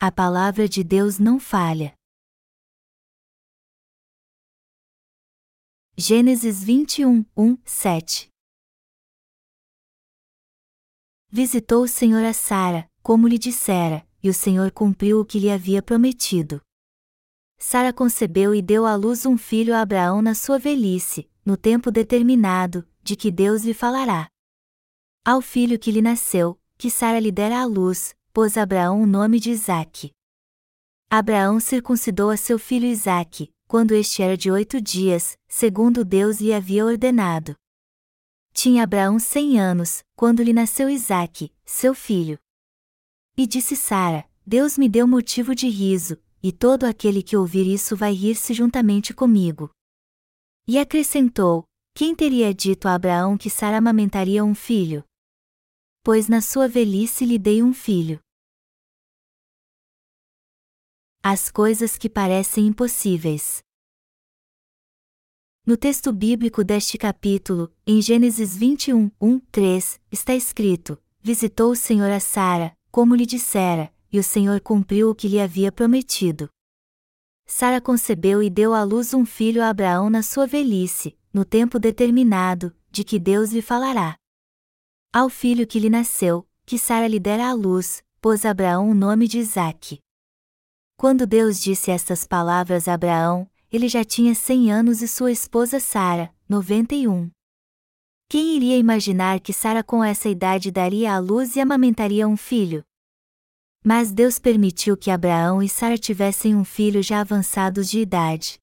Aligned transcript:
A 0.00 0.12
palavra 0.12 0.68
de 0.68 0.84
Deus 0.84 1.18
não 1.18 1.40
falha. 1.40 1.92
Gênesis 5.96 6.62
21, 6.62 7.26
1, 7.36 7.58
7 7.64 8.28
Visitou 11.28 11.82
o 11.82 11.88
Senhor 11.88 12.24
a 12.24 12.32
Sara, 12.32 12.88
como 13.02 13.26
lhe 13.26 13.36
dissera, 13.36 14.06
e 14.22 14.30
o 14.30 14.34
Senhor 14.34 14.70
cumpriu 14.70 15.18
o 15.18 15.24
que 15.24 15.40
lhe 15.40 15.50
havia 15.50 15.82
prometido. 15.82 16.62
Sara 17.58 17.92
concebeu 17.92 18.54
e 18.54 18.62
deu 18.62 18.86
à 18.86 18.94
luz 18.94 19.26
um 19.26 19.36
filho 19.36 19.74
a 19.74 19.80
Abraão 19.80 20.22
na 20.22 20.32
sua 20.32 20.60
velhice, 20.60 21.28
no 21.44 21.56
tempo 21.56 21.90
determinado, 21.90 22.88
de 23.02 23.16
que 23.16 23.32
Deus 23.32 23.64
lhe 23.64 23.74
falará. 23.74 24.28
Ao 25.24 25.42
filho 25.42 25.76
que 25.76 25.90
lhe 25.90 26.00
nasceu, 26.00 26.56
que 26.76 26.88
Sara 26.88 27.18
lhe 27.18 27.32
dera 27.32 27.60
à 27.60 27.64
luz, 27.64 28.14
pôs 28.38 28.56
Abraão 28.56 29.02
o 29.02 29.04
nome 29.04 29.40
de 29.40 29.50
Isaque. 29.50 30.12
Abraão 31.10 31.58
circuncidou 31.58 32.30
a 32.30 32.36
seu 32.36 32.56
filho 32.56 32.86
Isaque, 32.86 33.50
quando 33.66 33.96
este 33.96 34.22
era 34.22 34.36
de 34.36 34.48
oito 34.48 34.80
dias, 34.80 35.36
segundo 35.48 36.04
Deus 36.04 36.40
lhe 36.40 36.54
havia 36.54 36.86
ordenado. 36.86 37.56
Tinha 38.52 38.84
Abraão 38.84 39.18
cem 39.18 39.58
anos, 39.58 40.04
quando 40.14 40.40
lhe 40.40 40.52
nasceu 40.52 40.88
Isaque, 40.88 41.52
seu 41.64 41.96
filho. 41.96 42.38
E 43.36 43.44
disse 43.44 43.74
Sara: 43.74 44.24
Deus 44.46 44.78
me 44.78 44.88
deu 44.88 45.04
motivo 45.04 45.52
de 45.52 45.68
riso, 45.68 46.16
e 46.40 46.52
todo 46.52 46.84
aquele 46.84 47.24
que 47.24 47.36
ouvir 47.36 47.66
isso 47.66 47.96
vai 47.96 48.12
rir-se 48.12 48.54
juntamente 48.54 49.12
comigo. 49.12 49.68
E 50.64 50.78
acrescentou: 50.78 51.64
Quem 51.92 52.14
teria 52.14 52.54
dito 52.54 52.86
a 52.86 52.94
Abraão 52.94 53.36
que 53.36 53.50
Sara 53.50 53.78
amamentaria 53.78 54.44
um 54.44 54.54
filho? 54.54 55.02
Pois 56.04 56.28
na 56.28 56.40
sua 56.40 56.68
velhice 56.68 57.26
lhe 57.26 57.36
dei 57.36 57.64
um 57.64 57.74
filho. 57.74 58.20
As 61.30 61.50
coisas 61.50 61.98
que 61.98 62.08
parecem 62.08 62.68
impossíveis. 62.68 63.62
No 65.66 65.76
texto 65.76 66.10
bíblico 66.10 66.64
deste 66.64 66.96
capítulo, 66.96 67.70
em 67.86 68.00
Gênesis 68.00 68.56
21, 68.56 69.10
1, 69.20 69.38
3, 69.52 70.00
está 70.10 70.34
escrito: 70.34 70.98
Visitou 71.20 71.72
o 71.72 71.76
Senhor 71.76 72.10
a 72.10 72.18
Sara, 72.18 72.74
como 72.90 73.14
lhe 73.14 73.26
dissera, 73.26 73.92
e 74.10 74.18
o 74.18 74.22
Senhor 74.22 74.58
cumpriu 74.62 75.10
o 75.10 75.14
que 75.14 75.28
lhe 75.28 75.38
havia 75.38 75.70
prometido. 75.70 76.48
Sara 77.46 77.78
concebeu 77.78 78.42
e 78.42 78.48
deu 78.48 78.72
à 78.72 78.82
luz 78.82 79.12
um 79.12 79.26
filho 79.26 79.62
a 79.62 79.68
Abraão 79.68 80.08
na 80.08 80.22
sua 80.22 80.46
velhice, 80.46 81.14
no 81.30 81.44
tempo 81.44 81.78
determinado, 81.78 82.74
de 82.90 83.04
que 83.04 83.18
Deus 83.18 83.52
lhe 83.52 83.60
falará. 83.60 84.16
Ao 85.12 85.28
filho 85.28 85.66
que 85.66 85.78
lhe 85.78 85.90
nasceu, 85.90 86.48
que 86.64 86.78
Sara 86.78 87.06
lhe 87.06 87.20
dera 87.20 87.50
à 87.50 87.52
luz, 87.52 88.02
pôs 88.18 88.46
Abraão 88.46 88.90
o 88.90 88.94
nome 88.94 89.28
de 89.28 89.40
Isaque. 89.40 90.00
Quando 91.00 91.28
Deus 91.28 91.60
disse 91.60 91.92
estas 91.92 92.26
palavras 92.26 92.88
a 92.88 92.94
Abraão, 92.94 93.48
ele 93.70 93.88
já 93.88 94.04
tinha 94.04 94.34
cem 94.34 94.72
anos 94.72 95.00
e 95.00 95.06
sua 95.06 95.30
esposa 95.30 95.78
Sara, 95.78 96.34
noventa 96.48 96.92
e 96.92 97.06
um. 97.06 97.30
Quem 98.28 98.56
iria 98.56 98.76
imaginar 98.76 99.38
que 99.38 99.52
Sara 99.52 99.84
com 99.84 100.02
essa 100.02 100.28
idade 100.28 100.72
daria 100.72 101.14
à 101.14 101.20
luz 101.20 101.54
e 101.54 101.60
amamentaria 101.60 102.26
um 102.26 102.36
filho? 102.36 102.82
Mas 103.84 104.10
Deus 104.10 104.40
permitiu 104.40 104.96
que 104.96 105.08
Abraão 105.08 105.62
e 105.62 105.68
Sara 105.68 105.96
tivessem 105.96 106.56
um 106.56 106.64
filho 106.64 107.00
já 107.00 107.20
avançados 107.20 107.88
de 107.88 108.00
idade. 108.00 108.58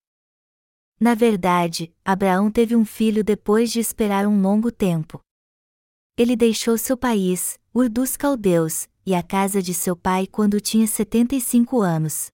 Na 0.99 1.15
verdade, 1.15 1.95
Abraão 2.03 2.51
teve 2.51 2.75
um 2.75 2.83
filho 2.83 3.23
depois 3.23 3.71
de 3.71 3.79
esperar 3.79 4.27
um 4.27 4.41
longo 4.41 4.73
tempo. 4.73 5.21
Ele 6.17 6.35
deixou 6.35 6.77
seu 6.77 6.97
país, 6.97 7.57
Ur 7.73 7.87
dos 7.87 8.17
Caldeus, 8.17 8.89
e 9.05 9.13
a 9.13 9.21
casa 9.21 9.61
de 9.61 9.73
seu 9.73 9.95
pai 9.95 10.25
quando 10.25 10.59
tinha 10.59 10.87
75 10.87 11.79
anos. 11.81 12.27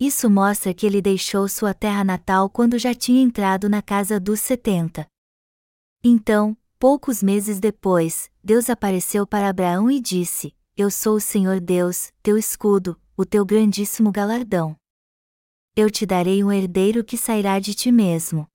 Isso 0.00 0.28
mostra 0.28 0.74
que 0.74 0.86
ele 0.86 1.02
deixou 1.02 1.48
sua 1.48 1.74
terra 1.74 2.04
natal 2.04 2.48
quando 2.48 2.78
já 2.78 2.94
tinha 2.94 3.22
entrado 3.22 3.68
na 3.68 3.82
casa 3.82 4.18
dos 4.18 4.40
70. 4.40 5.06
Então, 6.02 6.56
poucos 6.78 7.22
meses 7.22 7.60
depois, 7.60 8.30
Deus 8.42 8.70
apareceu 8.70 9.26
para 9.26 9.48
Abraão 9.48 9.90
e 9.90 10.00
disse: 10.00 10.54
Eu 10.76 10.90
sou 10.90 11.16
o 11.16 11.20
Senhor 11.20 11.60
Deus, 11.60 12.12
teu 12.22 12.38
escudo, 12.38 13.00
o 13.16 13.24
teu 13.24 13.44
grandíssimo 13.44 14.12
galardão. 14.12 14.76
Eu 15.74 15.90
te 15.90 16.06
darei 16.06 16.42
um 16.42 16.50
herdeiro 16.50 17.04
que 17.04 17.18
sairá 17.18 17.58
de 17.58 17.74
ti 17.74 17.92
mesmo. 17.92 18.46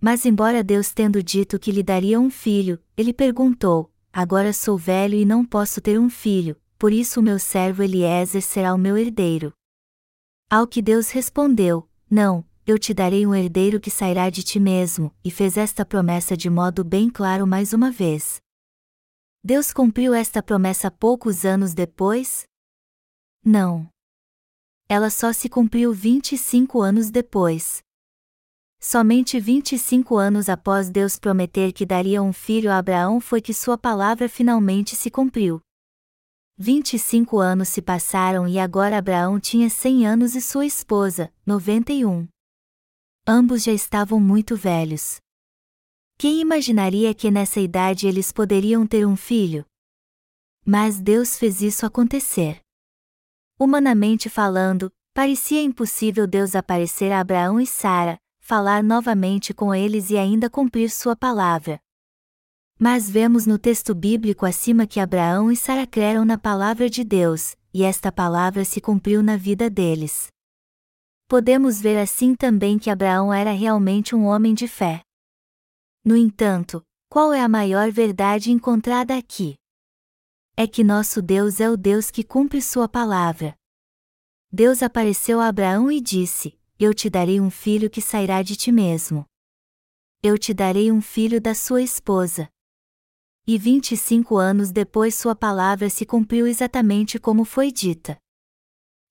Mas, 0.00 0.24
embora 0.24 0.64
Deus 0.64 0.92
tendo 0.92 1.22
dito 1.22 1.58
que 1.58 1.70
lhe 1.70 1.82
daria 1.82 2.18
um 2.18 2.30
filho, 2.30 2.82
ele 2.96 3.12
perguntou: 3.12 3.91
Agora 4.12 4.52
sou 4.52 4.76
velho 4.76 5.14
e 5.14 5.24
não 5.24 5.42
posso 5.42 5.80
ter 5.80 5.98
um 5.98 6.10
filho, 6.10 6.60
por 6.78 6.92
isso 6.92 7.18
o 7.18 7.22
meu 7.22 7.38
servo 7.38 7.82
Eliezer 7.82 8.42
será 8.42 8.74
o 8.74 8.78
meu 8.78 8.98
herdeiro. 8.98 9.54
Ao 10.50 10.66
que 10.66 10.82
Deus 10.82 11.08
respondeu: 11.08 11.88
Não, 12.10 12.44
eu 12.66 12.78
te 12.78 12.92
darei 12.92 13.26
um 13.26 13.34
herdeiro 13.34 13.80
que 13.80 13.90
sairá 13.90 14.28
de 14.28 14.42
ti 14.42 14.60
mesmo, 14.60 15.14
e 15.24 15.30
fez 15.30 15.56
esta 15.56 15.82
promessa 15.82 16.36
de 16.36 16.50
modo 16.50 16.84
bem 16.84 17.08
claro 17.08 17.46
mais 17.46 17.72
uma 17.72 17.90
vez. 17.90 18.38
Deus 19.42 19.72
cumpriu 19.72 20.12
esta 20.12 20.42
promessa 20.42 20.90
poucos 20.90 21.46
anos 21.46 21.72
depois? 21.72 22.44
Não. 23.42 23.88
Ela 24.90 25.08
só 25.08 25.32
se 25.32 25.48
cumpriu 25.48 25.90
25 25.90 26.82
anos 26.82 27.10
depois. 27.10 27.82
Somente 28.84 29.38
25 29.38 30.16
anos 30.16 30.48
após 30.48 30.90
Deus 30.90 31.16
prometer 31.16 31.72
que 31.72 31.86
daria 31.86 32.20
um 32.20 32.32
filho 32.32 32.68
a 32.68 32.78
Abraão 32.78 33.20
foi 33.20 33.40
que 33.40 33.54
sua 33.54 33.78
palavra 33.78 34.28
finalmente 34.28 34.96
se 34.96 35.08
cumpriu. 35.08 35.60
25 36.58 37.38
anos 37.38 37.68
se 37.68 37.80
passaram 37.80 38.48
e 38.48 38.58
agora 38.58 38.98
Abraão 38.98 39.38
tinha 39.38 39.70
100 39.70 40.06
anos 40.08 40.34
e 40.34 40.40
sua 40.40 40.66
esposa, 40.66 41.32
91. 41.46 42.26
Ambos 43.24 43.62
já 43.62 43.72
estavam 43.72 44.18
muito 44.18 44.56
velhos. 44.56 45.20
Quem 46.18 46.40
imaginaria 46.40 47.14
que 47.14 47.30
nessa 47.30 47.60
idade 47.60 48.08
eles 48.08 48.32
poderiam 48.32 48.84
ter 48.84 49.06
um 49.06 49.14
filho? 49.14 49.64
Mas 50.66 51.00
Deus 51.00 51.38
fez 51.38 51.62
isso 51.62 51.86
acontecer. 51.86 52.60
Humanamente 53.60 54.28
falando, 54.28 54.90
parecia 55.14 55.62
impossível 55.62 56.26
Deus 56.26 56.56
aparecer 56.56 57.12
a 57.12 57.20
Abraão 57.20 57.60
e 57.60 57.66
Sara, 57.66 58.18
falar 58.42 58.82
novamente 58.82 59.54
com 59.54 59.74
eles 59.74 60.10
e 60.10 60.18
ainda 60.18 60.50
cumprir 60.50 60.90
sua 60.90 61.16
palavra, 61.16 61.80
mas 62.84 63.08
vemos 63.08 63.46
no 63.46 63.60
texto 63.60 63.94
bíblico 63.94 64.44
acima 64.44 64.88
que 64.88 64.98
Abraão 64.98 65.52
e 65.52 65.56
Sara 65.56 65.86
creram 65.86 66.24
na 66.24 66.36
palavra 66.36 66.90
de 66.90 67.04
Deus, 67.04 67.56
e 67.72 67.84
esta 67.84 68.10
palavra 68.10 68.64
se 68.64 68.80
cumpriu 68.80 69.22
na 69.22 69.36
vida 69.36 69.70
deles. 69.70 70.26
Podemos 71.28 71.80
ver 71.80 71.96
assim 71.96 72.34
também 72.34 72.80
que 72.80 72.90
Abraão 72.90 73.32
era 73.32 73.52
realmente 73.52 74.16
um 74.16 74.24
homem 74.24 74.52
de 74.52 74.66
fé. 74.66 75.00
No 76.04 76.16
entanto, 76.16 76.82
qual 77.08 77.32
é 77.32 77.40
a 77.40 77.48
maior 77.48 77.92
verdade 77.92 78.50
encontrada 78.50 79.16
aqui? 79.16 79.54
É 80.56 80.66
que 80.66 80.82
nosso 80.82 81.22
Deus 81.22 81.60
é 81.60 81.70
o 81.70 81.76
Deus 81.76 82.10
que 82.10 82.24
cumpre 82.24 82.60
sua 82.60 82.88
palavra. 82.88 83.54
Deus 84.50 84.82
apareceu 84.82 85.38
a 85.38 85.46
Abraão 85.46 85.88
e 85.88 86.00
disse: 86.00 86.58
Eu 86.84 86.92
te 86.92 87.08
darei 87.08 87.40
um 87.40 87.48
filho 87.48 87.88
que 87.88 88.02
sairá 88.02 88.42
de 88.42 88.56
ti 88.56 88.72
mesmo. 88.72 89.24
Eu 90.20 90.36
te 90.36 90.52
darei 90.52 90.90
um 90.90 91.00
filho 91.00 91.40
da 91.40 91.54
sua 91.54 91.80
esposa. 91.80 92.48
E 93.46 93.56
25 93.56 94.36
anos 94.36 94.72
depois 94.72 95.14
sua 95.14 95.36
palavra 95.36 95.88
se 95.88 96.04
cumpriu 96.04 96.44
exatamente 96.44 97.20
como 97.20 97.44
foi 97.44 97.70
dita. 97.70 98.18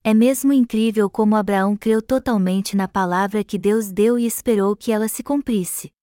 É 0.03 0.13
mesmo 0.13 0.51
incrível 0.51 1.09
como 1.09 1.37
Abraão 1.37 1.77
creu 1.77 2.01
totalmente 2.01 2.75
na 2.75 2.89
palavra 2.89 3.41
que 3.41 3.57
Deus 3.57 3.89
deu 3.89 4.19
e 4.19 4.25
esperou 4.25 4.75
que 4.75 4.91
ela 4.91 5.07
se 5.07 5.23
cumprisse. 5.23 5.93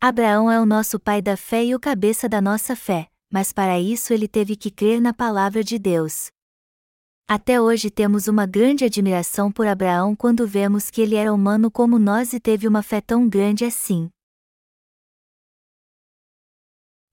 Abraão 0.00 0.50
é 0.50 0.60
o 0.60 0.66
nosso 0.66 0.98
pai 0.98 1.22
da 1.22 1.36
fé 1.36 1.64
e 1.64 1.76
o 1.76 1.78
cabeça 1.78 2.28
da 2.28 2.40
nossa 2.40 2.74
fé, 2.74 3.08
mas 3.32 3.52
para 3.52 3.78
isso 3.78 4.12
ele 4.12 4.26
teve 4.26 4.56
que 4.56 4.68
crer 4.68 5.00
na 5.00 5.14
palavra 5.14 5.62
de 5.62 5.78
Deus. 5.78 6.32
Até 7.28 7.60
hoje 7.60 7.90
temos 7.90 8.28
uma 8.28 8.46
grande 8.46 8.84
admiração 8.84 9.50
por 9.50 9.66
Abraão 9.66 10.14
quando 10.14 10.46
vemos 10.46 10.90
que 10.90 11.00
ele 11.00 11.14
era 11.14 11.32
humano 11.32 11.70
como 11.70 11.98
nós 11.98 12.32
e 12.32 12.40
teve 12.40 12.68
uma 12.68 12.82
fé 12.82 13.00
tão 13.00 13.28
grande 13.28 13.64
assim. 13.64 14.10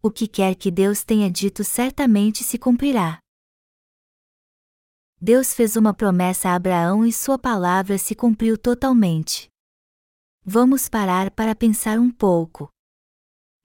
O 0.01 0.09
que 0.09 0.27
quer 0.27 0.56
que 0.56 0.71
Deus 0.71 1.03
tenha 1.03 1.29
dito 1.29 1.63
certamente 1.63 2.44
se 2.44 2.57
cumprirá. 2.57 3.19
Deus 5.21 5.53
fez 5.53 5.75
uma 5.75 5.94
promessa 5.94 6.50
a 6.50 6.55
Abraão 6.55 7.05
e 7.05 7.12
sua 7.12 7.38
palavra 7.38 7.97
se 7.97 8.15
cumpriu 8.15 8.57
totalmente. 8.57 9.50
Vamos 10.45 10.88
parar 10.88 11.29
para 11.31 11.53
pensar 11.53 12.00
um 12.00 12.09
pouco. 12.09 12.69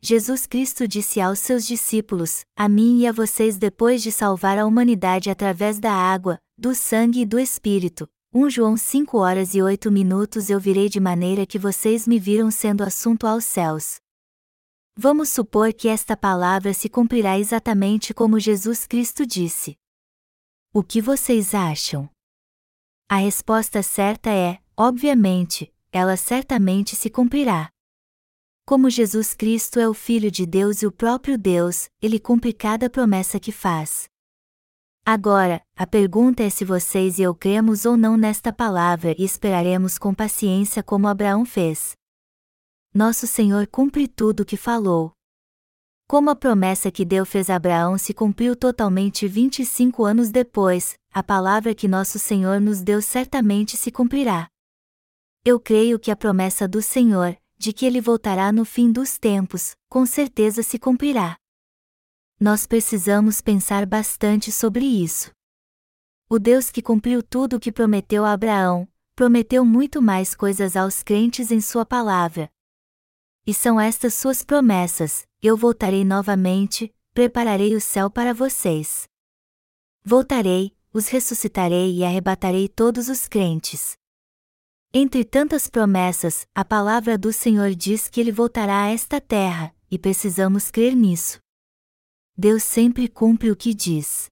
Jesus 0.07 0.47
Cristo 0.47 0.87
disse 0.87 1.19
aos 1.19 1.39
seus 1.39 1.67
discípulos: 1.67 2.45
A 2.55 2.69
mim 2.69 2.99
e 2.99 3.07
a 3.07 3.13
vocês, 3.13 3.57
depois 3.57 4.03
de 4.03 4.13
salvar 4.13 4.59
a 4.59 4.67
humanidade 4.67 5.31
através 5.31 5.81
da 5.81 5.93
água, 5.93 6.39
do 6.59 6.75
sangue 6.75 7.23
e 7.23 7.25
do 7.25 7.39
Espírito. 7.39 8.07
1 8.31 8.51
João 8.51 8.77
5 8.77 9.17
horas 9.17 9.55
e 9.55 9.63
8 9.63 9.91
minutos 9.91 10.51
eu 10.51 10.61
virei 10.61 10.91
de 10.91 11.01
maneira 11.01 11.47
que 11.47 11.59
vocês 11.59 12.07
me 12.07 12.19
viram 12.19 12.51
sendo 12.51 12.85
assunto 12.85 13.27
aos 13.27 13.47
céus. 13.47 13.97
Vamos 14.95 15.31
supor 15.31 15.73
que 15.73 15.89
esta 15.89 16.15
palavra 16.15 16.75
se 16.75 16.91
cumprirá 16.91 17.39
exatamente 17.39 18.13
como 18.13 18.39
Jesus 18.39 18.87
Cristo 18.87 19.25
disse. 19.25 19.75
O 20.71 20.83
que 20.83 21.01
vocês 21.01 21.55
acham? 21.55 22.11
A 23.09 23.17
resposta 23.17 23.83
certa 23.83 24.29
é, 24.29 24.59
obviamente, 24.77 25.73
ela 25.91 26.15
certamente 26.19 26.95
se 26.95 27.09
cumprirá. 27.09 27.71
Como 28.67 28.89
Jesus 28.89 29.35
Cristo 29.35 29.79
é 29.79 29.87
o 29.87 29.93
Filho 29.93 30.31
de 30.31 30.47
Deus 30.47 30.81
e 30.81 30.87
o 30.87 30.91
próprio 30.91 31.37
Deus, 31.37 31.91
ele 32.01 32.19
cumpre 32.19 32.51
cada 32.51 32.89
promessa 32.89 33.39
que 33.39 33.53
faz. 33.53 34.09
Agora, 35.05 35.61
a 35.77 35.87
pergunta 35.87 36.43
é 36.43 36.49
se 36.49 36.65
vocês 36.65 37.19
e 37.19 37.23
eu 37.23 37.35
cremos 37.35 37.85
ou 37.85 37.95
não 37.95 38.17
nesta 38.17 38.51
palavra 38.51 39.15
e 39.19 39.23
esperaremos 39.23 39.99
com 39.99 40.15
paciência 40.15 40.83
como 40.83 41.07
Abraão 41.07 41.45
fez. 41.45 41.93
Nosso 42.95 43.27
Senhor 43.27 43.67
cumpre 43.67 44.09
tudo 44.09 44.41
o 44.41 44.47
que 44.47 44.57
falou. 44.57 45.13
Como 46.09 46.31
a 46.31 46.35
promessa 46.35 46.91
que 46.91 47.05
Deus 47.05 47.29
fez 47.29 47.51
a 47.51 47.57
Abraão 47.57 47.99
se 47.99 48.15
cumpriu 48.15 48.57
totalmente 48.57 49.29
25 49.29 50.07
anos 50.07 50.31
depois, 50.31 50.95
a 51.13 51.23
palavra 51.23 51.75
que 51.75 51.87
nosso 51.87 52.19
Senhor 52.19 52.63
nos 52.63 52.81
deu 52.81 53.03
certamente 53.03 53.77
se 53.77 53.91
cumprirá. 53.91 54.49
Eu 55.45 55.61
creio 55.61 55.99
que 55.99 56.11
a 56.11 56.17
promessa 56.17 56.67
do 56.67 56.81
Senhor, 56.81 57.37
de 57.65 57.73
que 57.73 57.87
ele 57.87 57.99
voltará 57.99 58.53
no 58.53 58.63
fim 58.63 58.93
dos 58.93 59.17
tempos, 59.17 59.75
com 59.89 60.05
certeza 60.05 60.63
se 60.63 60.79
cumprirá. 60.79 61.39
Nós 62.39 62.67
precisamos 62.67 63.41
pensar 63.41 63.87
bastante 63.87 64.53
sobre 64.53 64.85
isso. 64.85 65.31
O 66.29 66.39
Deus 66.39 66.71
que 66.71 66.83
cumpriu 66.83 67.23
tudo 67.23 67.57
o 67.57 67.59
que 67.59 67.73
prometeu 67.73 68.23
a 68.23 68.35
Abraão, 68.35 68.87
prometeu 69.17 69.65
muito 69.65 70.03
mais 70.03 70.35
coisas 70.35 70.77
aos 70.77 71.03
crentes 71.03 71.51
em 71.51 71.59
Sua 71.59 71.87
palavra. 71.87 72.51
E 73.47 73.55
são 73.55 73.81
estas 73.81 74.13
Suas 74.13 74.45
promessas: 74.45 75.27
eu 75.43 75.57
voltarei 75.57 76.05
novamente, 76.05 76.95
prepararei 77.15 77.75
o 77.75 77.81
céu 77.81 78.11
para 78.11 78.35
vocês. 78.35 79.09
Voltarei, 80.05 80.77
os 80.93 81.09
ressuscitarei 81.09 81.95
e 81.95 82.05
arrebatarei 82.05 82.69
todos 82.69 83.09
os 83.09 83.27
crentes. 83.27 83.97
Entre 84.97 85.25
tantas 85.25 85.67
promessas, 85.67 86.47
a 86.55 86.65
palavra 86.65 87.19
do 87.19 87.33
Senhor 87.33 87.75
diz 87.75 88.07
que 88.07 88.21
ele 88.21 88.31
voltará 88.31 88.85
a 88.85 88.91
esta 88.91 89.21
terra, 89.21 89.75
e 89.91 89.99
precisamos 89.99 90.71
crer 90.71 90.95
nisso. 90.95 91.41
Deus 92.39 92.63
sempre 92.63 93.09
cumpre 93.09 93.51
o 93.51 93.57
que 93.57 93.75
diz. 93.75 94.27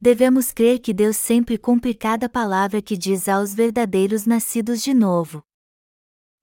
Devemos 0.00 0.52
crer 0.52 0.78
que 0.78 0.94
Deus 0.94 1.18
sempre 1.18 1.58
cumpre 1.58 1.92
cada 1.92 2.30
palavra 2.30 2.80
que 2.80 2.96
diz 2.96 3.28
aos 3.28 3.52
verdadeiros 3.52 4.24
nascidos 4.24 4.82
de 4.82 4.94
novo. 4.94 5.42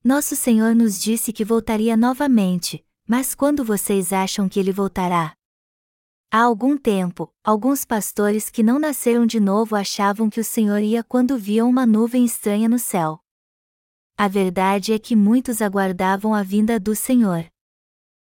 Nosso 0.04 0.36
Senhor 0.36 0.72
nos 0.72 1.00
disse 1.00 1.32
que 1.32 1.44
voltaria 1.44 1.96
novamente, 1.96 2.86
mas 3.08 3.34
quando 3.34 3.64
vocês 3.64 4.12
acham 4.12 4.48
que 4.48 4.60
ele 4.60 4.70
voltará? 4.70 5.34
Há 6.30 6.42
algum 6.42 6.76
tempo, 6.76 7.32
alguns 7.44 7.84
pastores 7.84 8.50
que 8.50 8.62
não 8.62 8.78
nasceram 8.78 9.24
de 9.24 9.38
novo 9.38 9.76
achavam 9.76 10.28
que 10.28 10.40
o 10.40 10.44
Senhor 10.44 10.80
ia 10.80 11.04
quando 11.04 11.38
viam 11.38 11.68
uma 11.70 11.86
nuvem 11.86 12.24
estranha 12.24 12.68
no 12.68 12.78
céu. 12.78 13.20
A 14.18 14.26
verdade 14.26 14.92
é 14.92 14.98
que 14.98 15.14
muitos 15.14 15.62
aguardavam 15.62 16.34
a 16.34 16.42
vinda 16.42 16.80
do 16.80 16.96
Senhor. 16.96 17.46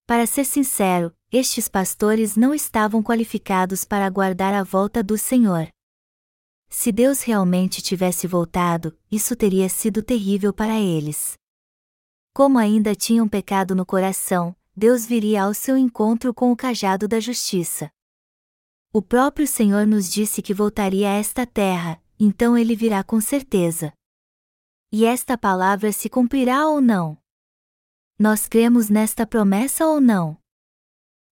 Para 0.05 0.27
ser 0.27 0.45
sincero, 0.45 1.15
estes 1.31 1.69
pastores 1.69 2.37
não 2.37 2.53
estavam 2.55 3.03
qualificados 3.03 3.85
para 3.85 4.07
aguardar 4.07 4.55
a 4.55 4.65
volta 4.65 5.03
do 5.03 5.17
Senhor. 5.17 5.69
Se 6.69 6.91
Deus 6.91 7.23
realmente 7.23 7.81
tivesse 7.81 8.27
voltado, 8.27 8.99
isso 9.11 9.37
teria 9.37 9.69
sido 9.69 10.03
terrível 10.03 10.53
para 10.53 10.79
eles. 10.81 11.35
Como 12.33 12.59
ainda 12.59 12.95
tinham 12.95 13.29
pecado 13.29 13.75
no 13.75 13.87
coração, 13.87 14.55
Deus 14.77 15.07
viria 15.07 15.45
ao 15.45 15.55
seu 15.55 15.79
encontro 15.79 16.35
com 16.35 16.53
o 16.53 16.57
cajado 16.57 17.09
da 17.09 17.19
justiça. 17.19 17.91
O 18.93 19.01
próprio 19.01 19.47
Senhor 19.47 19.87
nos 19.87 20.11
disse 20.11 20.43
que 20.43 20.53
voltaria 20.53 21.09
a 21.09 21.15
esta 21.15 21.47
terra, 21.47 21.99
então 22.21 22.59
ele 22.59 22.77
virá 22.77 23.03
com 23.03 23.19
certeza. 23.19 23.91
E 24.93 25.07
esta 25.07 25.39
palavra 25.39 25.93
se 25.93 26.11
cumprirá 26.11 26.67
ou 26.67 26.81
não? 26.81 27.17
Nós 28.19 28.47
cremos 28.47 28.91
nesta 28.91 29.27
promessa 29.27 29.87
ou 29.87 29.99
não? 29.99 30.39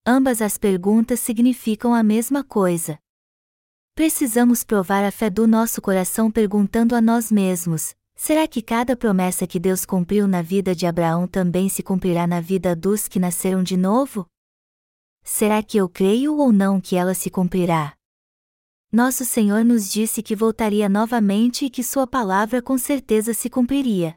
Ambas 0.06 0.40
as 0.40 0.56
perguntas 0.56 1.20
significam 1.20 1.94
a 1.94 2.02
mesma 2.02 2.42
coisa. 2.42 2.98
Precisamos 3.94 4.64
provar 4.64 5.04
a 5.04 5.10
fé 5.10 5.28
do 5.28 5.46
nosso 5.46 5.82
coração 5.82 6.30
perguntando 6.30 6.96
a 6.96 7.00
nós 7.00 7.30
mesmos: 7.30 7.94
Será 8.16 8.46
que 8.46 8.62
cada 8.62 8.96
promessa 8.96 9.46
que 9.46 9.58
Deus 9.58 9.84
cumpriu 9.84 10.26
na 10.26 10.40
vida 10.40 10.74
de 10.74 10.86
Abraão 10.86 11.26
também 11.26 11.68
se 11.68 11.82
cumprirá 11.82 12.26
na 12.26 12.40
vida 12.40 12.74
dos 12.74 13.08
que 13.08 13.18
nasceram 13.18 13.62
de 13.62 13.76
novo? 13.76 14.26
Será 15.22 15.62
que 15.62 15.76
eu 15.76 15.88
creio 15.88 16.36
ou 16.36 16.52
não 16.52 16.80
que 16.80 16.96
ela 16.96 17.14
se 17.14 17.30
cumprirá? 17.30 17.94
Nosso 18.92 19.24
Senhor 19.24 19.64
nos 19.64 19.90
disse 19.90 20.22
que 20.22 20.36
voltaria 20.36 20.88
novamente 20.88 21.64
e 21.64 21.70
que 21.70 21.82
Sua 21.82 22.06
palavra 22.06 22.62
com 22.62 22.78
certeza 22.78 23.34
se 23.34 23.50
cumpriria. 23.50 24.14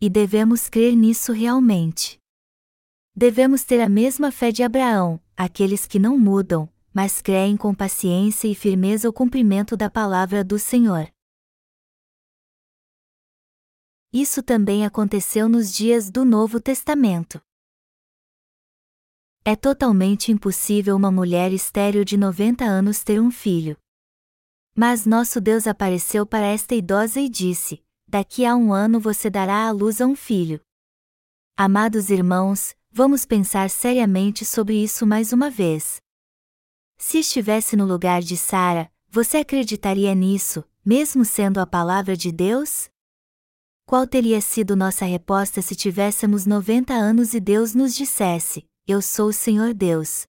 E 0.00 0.08
devemos 0.08 0.68
crer 0.68 0.94
nisso 0.94 1.32
realmente. 1.32 2.18
Devemos 3.14 3.64
ter 3.64 3.80
a 3.80 3.88
mesma 3.88 4.30
fé 4.30 4.52
de 4.52 4.62
Abraão, 4.62 5.20
aqueles 5.36 5.86
que 5.86 5.98
não 5.98 6.18
mudam, 6.18 6.68
mas 6.94 7.20
creem 7.20 7.56
com 7.56 7.74
paciência 7.74 8.46
e 8.46 8.54
firmeza 8.54 9.08
o 9.08 9.12
cumprimento 9.12 9.76
da 9.76 9.90
palavra 9.90 10.44
do 10.44 10.58
Senhor. 10.58 11.10
Isso 14.12 14.42
também 14.42 14.84
aconteceu 14.84 15.48
nos 15.48 15.72
dias 15.72 16.10
do 16.10 16.22
Novo 16.22 16.60
Testamento. 16.60 17.40
É 19.42 19.56
totalmente 19.56 20.30
impossível 20.30 20.94
uma 20.94 21.10
mulher 21.10 21.50
estéril 21.50 22.04
de 22.04 22.18
90 22.18 22.62
anos 22.62 23.02
ter 23.02 23.18
um 23.18 23.30
filho. 23.30 23.74
Mas 24.76 25.06
nosso 25.06 25.40
Deus 25.40 25.66
apareceu 25.66 26.26
para 26.26 26.44
esta 26.44 26.74
idosa 26.74 27.20
e 27.20 27.28
disse: 27.28 27.82
Daqui 28.06 28.44
a 28.44 28.54
um 28.54 28.74
ano 28.74 29.00
você 29.00 29.30
dará 29.30 29.66
à 29.66 29.70
luz 29.70 29.98
a 29.98 30.06
um 30.06 30.14
filho. 30.14 30.60
Amados 31.56 32.10
irmãos, 32.10 32.76
vamos 32.90 33.24
pensar 33.24 33.70
seriamente 33.70 34.44
sobre 34.44 34.76
isso 34.76 35.06
mais 35.06 35.32
uma 35.32 35.48
vez. 35.48 36.02
Se 36.98 37.20
estivesse 37.20 37.76
no 37.76 37.86
lugar 37.86 38.20
de 38.20 38.36
Sara, 38.36 38.92
você 39.08 39.38
acreditaria 39.38 40.14
nisso, 40.14 40.62
mesmo 40.84 41.24
sendo 41.24 41.60
a 41.60 41.66
palavra 41.66 42.14
de 42.14 42.30
Deus? 42.30 42.91
Qual 43.92 44.06
teria 44.06 44.40
sido 44.40 44.74
nossa 44.74 45.04
resposta 45.04 45.60
se 45.60 45.76
tivéssemos 45.76 46.46
90 46.46 46.94
anos 46.94 47.34
e 47.34 47.40
Deus 47.40 47.74
nos 47.74 47.94
dissesse: 47.94 48.66
Eu 48.86 49.02
sou 49.02 49.28
o 49.28 49.32
Senhor 49.34 49.74
Deus? 49.74 50.26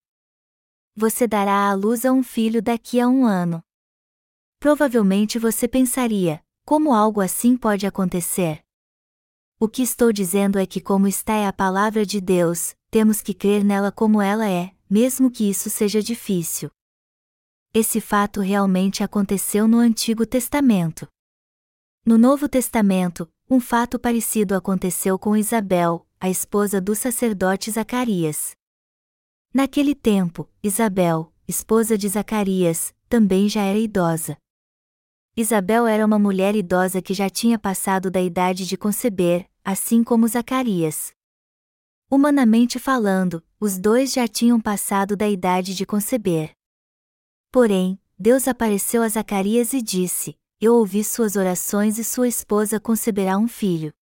Você 0.97 1.25
dará 1.25 1.69
à 1.69 1.73
luz 1.73 2.03
a 2.03 2.11
um 2.11 2.21
filho 2.21 2.61
daqui 2.61 2.99
a 2.99 3.07
um 3.07 3.25
ano. 3.25 3.63
Provavelmente 4.59 5.39
você 5.39 5.65
pensaria: 5.65 6.43
como 6.65 6.93
algo 6.93 7.21
assim 7.21 7.55
pode 7.55 7.87
acontecer? 7.87 8.61
O 9.57 9.69
que 9.69 9.81
estou 9.81 10.11
dizendo 10.11 10.59
é 10.59 10.65
que, 10.65 10.81
como 10.81 11.07
está 11.07 11.33
é 11.33 11.47
a 11.47 11.53
palavra 11.53 12.05
de 12.05 12.19
Deus, 12.19 12.75
temos 12.91 13.21
que 13.21 13.33
crer 13.33 13.63
nela 13.63 13.93
como 13.93 14.21
ela 14.21 14.45
é, 14.45 14.75
mesmo 14.89 15.31
que 15.31 15.49
isso 15.49 15.69
seja 15.69 16.03
difícil. 16.03 16.69
Esse 17.73 18.01
fato 18.01 18.41
realmente 18.41 19.05
aconteceu 19.05 19.69
no 19.69 19.77
Antigo 19.77 20.25
Testamento. 20.25 21.07
No 22.05 22.17
Novo 22.17 22.49
Testamento, 22.49 23.31
um 23.53 23.59
fato 23.59 23.99
parecido 23.99 24.55
aconteceu 24.55 25.19
com 25.19 25.37
Isabel, 25.37 26.07
a 26.19 26.27
esposa 26.27 26.81
do 26.81 26.95
sacerdote 26.95 27.69
Zacarias. 27.69 28.55
Naquele 29.53 29.93
tempo, 29.93 30.49
Isabel, 30.63 31.31
esposa 31.47 31.95
de 31.95 32.09
Zacarias, 32.09 32.95
também 33.07 33.47
já 33.47 33.61
era 33.61 33.77
idosa. 33.77 34.35
Isabel 35.37 35.85
era 35.85 36.03
uma 36.03 36.17
mulher 36.17 36.55
idosa 36.55 36.99
que 36.99 37.13
já 37.13 37.29
tinha 37.29 37.59
passado 37.59 38.09
da 38.09 38.19
idade 38.19 38.65
de 38.65 38.75
conceber, 38.75 39.47
assim 39.63 40.03
como 40.03 40.27
Zacarias. 40.27 41.13
Humanamente 42.09 42.79
falando, 42.79 43.43
os 43.59 43.77
dois 43.77 44.11
já 44.11 44.27
tinham 44.27 44.59
passado 44.59 45.15
da 45.15 45.29
idade 45.29 45.75
de 45.75 45.85
conceber. 45.85 46.55
Porém, 47.51 47.99
Deus 48.17 48.47
apareceu 48.47 49.03
a 49.03 49.07
Zacarias 49.07 49.73
e 49.73 49.81
disse: 49.83 50.35
eu 50.63 50.75
ouvi 50.75 51.03
suas 51.03 51.35
orações 51.35 51.99
e 51.99 52.05
sua 52.05 52.25
esposa 52.25 52.79
conceberá 52.79 53.37
um 53.37 53.49
filho. 53.49 53.93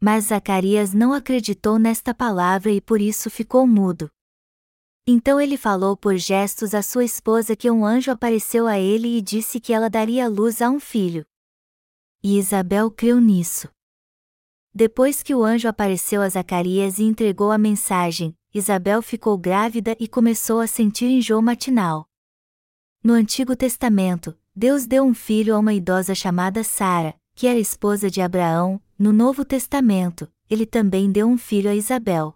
Mas 0.00 0.24
Zacarias 0.24 0.92
não 0.92 1.12
acreditou 1.12 1.78
nesta 1.78 2.12
palavra 2.12 2.72
e 2.72 2.80
por 2.80 3.00
isso 3.00 3.30
ficou 3.30 3.68
mudo. 3.68 4.10
Então 5.06 5.40
ele 5.40 5.56
falou 5.56 5.96
por 5.96 6.16
gestos 6.16 6.74
à 6.74 6.82
sua 6.82 7.04
esposa 7.04 7.54
que 7.54 7.70
um 7.70 7.86
anjo 7.86 8.10
apareceu 8.10 8.66
a 8.66 8.80
ele 8.80 9.16
e 9.16 9.22
disse 9.22 9.60
que 9.60 9.72
ela 9.72 9.88
daria 9.88 10.28
luz 10.28 10.60
a 10.60 10.68
um 10.68 10.80
filho. 10.80 11.24
E 12.20 12.36
Isabel 12.36 12.90
creu 12.90 13.20
nisso. 13.20 13.68
Depois 14.74 15.22
que 15.22 15.36
o 15.36 15.44
anjo 15.44 15.68
apareceu 15.68 16.20
a 16.20 16.28
Zacarias 16.28 16.98
e 16.98 17.04
entregou 17.04 17.52
a 17.52 17.58
mensagem, 17.58 18.36
Isabel 18.52 19.02
ficou 19.02 19.38
grávida 19.38 19.96
e 20.00 20.08
começou 20.08 20.58
a 20.58 20.66
sentir 20.66 21.06
enjoo 21.06 21.40
matinal. 21.40 22.08
No 23.04 23.12
Antigo 23.12 23.54
Testamento, 23.54 24.36
Deus 24.60 24.84
deu 24.84 25.04
um 25.04 25.14
filho 25.14 25.56
a 25.56 25.58
uma 25.58 25.72
idosa 25.72 26.14
chamada 26.14 26.62
Sara, 26.62 27.14
que 27.34 27.46
era 27.46 27.58
esposa 27.58 28.10
de 28.10 28.20
Abraão, 28.20 28.78
no 28.98 29.10
Novo 29.10 29.42
Testamento, 29.42 30.30
ele 30.50 30.66
também 30.66 31.10
deu 31.10 31.26
um 31.26 31.38
filho 31.38 31.70
a 31.70 31.74
Isabel. 31.74 32.34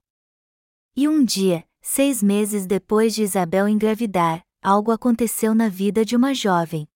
E 0.97 1.07
um 1.07 1.23
dia, 1.23 1.67
seis 1.83 2.23
meses 2.23 2.65
depois 2.65 3.15
de 3.15 3.23
Isabel 3.23 3.69
engravidar, 3.69 4.41
algo 4.63 4.91
aconteceu 4.91 5.55
na 5.55 5.69
vida 5.69 6.03
de 6.03 6.17
uma 6.17 6.33
jovem. 6.33 6.89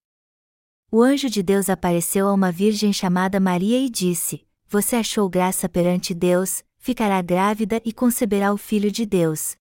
O 0.91 1.03
anjo 1.03 1.29
de 1.29 1.43
Deus 1.43 1.69
apareceu 1.69 2.27
a 2.27 2.33
uma 2.33 2.51
virgem 2.51 2.91
chamada 2.91 3.39
Maria 3.39 3.79
e 3.79 3.91
disse: 3.91 4.47
Você 4.67 4.97
achou 4.97 5.29
graça 5.29 5.69
perante 5.69 6.15
Deus, 6.15 6.65
ficará 6.79 7.21
grávida 7.21 7.83
e 7.85 7.93
conceberá 7.93 8.51
o 8.51 8.57
filho 8.57 8.91
de 8.91 9.05
Deus. 9.05 9.59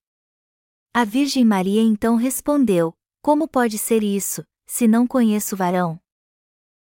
A 0.93 1.03
Virgem 1.03 1.43
Maria 1.43 1.81
então 1.81 2.15
respondeu: 2.15 2.93
Como 3.21 3.49
pode 3.49 3.77
ser 3.77 4.01
isso, 4.01 4.45
se 4.67 4.87
não 4.87 5.07
conheço 5.07 5.55
varão? 5.55 5.99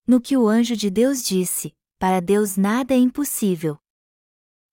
No 0.06 0.20
que 0.20 0.36
o 0.36 0.48
anjo 0.48 0.74
de 0.74 0.90
Deus 0.90 1.22
disse: 1.22 1.74
Para 1.98 2.20
Deus 2.20 2.56
nada 2.56 2.94
é 2.94 2.96
impossível. 2.96 3.78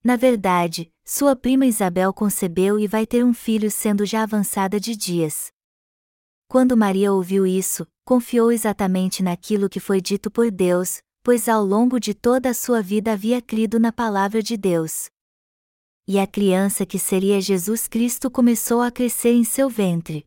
Na 0.04 0.16
verdade, 0.16 0.92
sua 1.06 1.36
prima 1.36 1.66
Isabel 1.66 2.14
concebeu 2.14 2.80
e 2.80 2.88
vai 2.88 3.06
ter 3.06 3.24
um 3.24 3.34
filho 3.34 3.70
sendo 3.70 4.06
já 4.06 4.24
avançada 4.24 4.80
de 4.80 4.96
dias. 4.96 5.52
Quando 6.48 6.78
Maria 6.78 7.12
ouviu 7.12 7.46
isso, 7.46 7.88
confiou 8.06 8.52
exatamente 8.52 9.24
naquilo 9.24 9.70
que 9.70 9.80
foi 9.80 10.00
dito 10.00 10.30
por 10.30 10.52
Deus, 10.52 11.02
pois 11.24 11.48
ao 11.48 11.64
longo 11.64 12.00
de 12.00 12.14
toda 12.14 12.50
a 12.50 12.54
sua 12.54 12.82
vida 12.82 13.14
havia 13.14 13.42
crido 13.42 13.80
na 13.80 13.92
palavra 13.92 14.42
de 14.42 14.58
Deus. 14.58 15.10
E 16.06 16.20
a 16.20 16.28
criança 16.28 16.86
que 16.86 17.00
seria 17.00 17.40
Jesus 17.40 17.88
Cristo 17.88 18.30
começou 18.30 18.82
a 18.82 18.92
crescer 18.92 19.32
em 19.32 19.44
seu 19.44 19.70
ventre. 19.70 20.26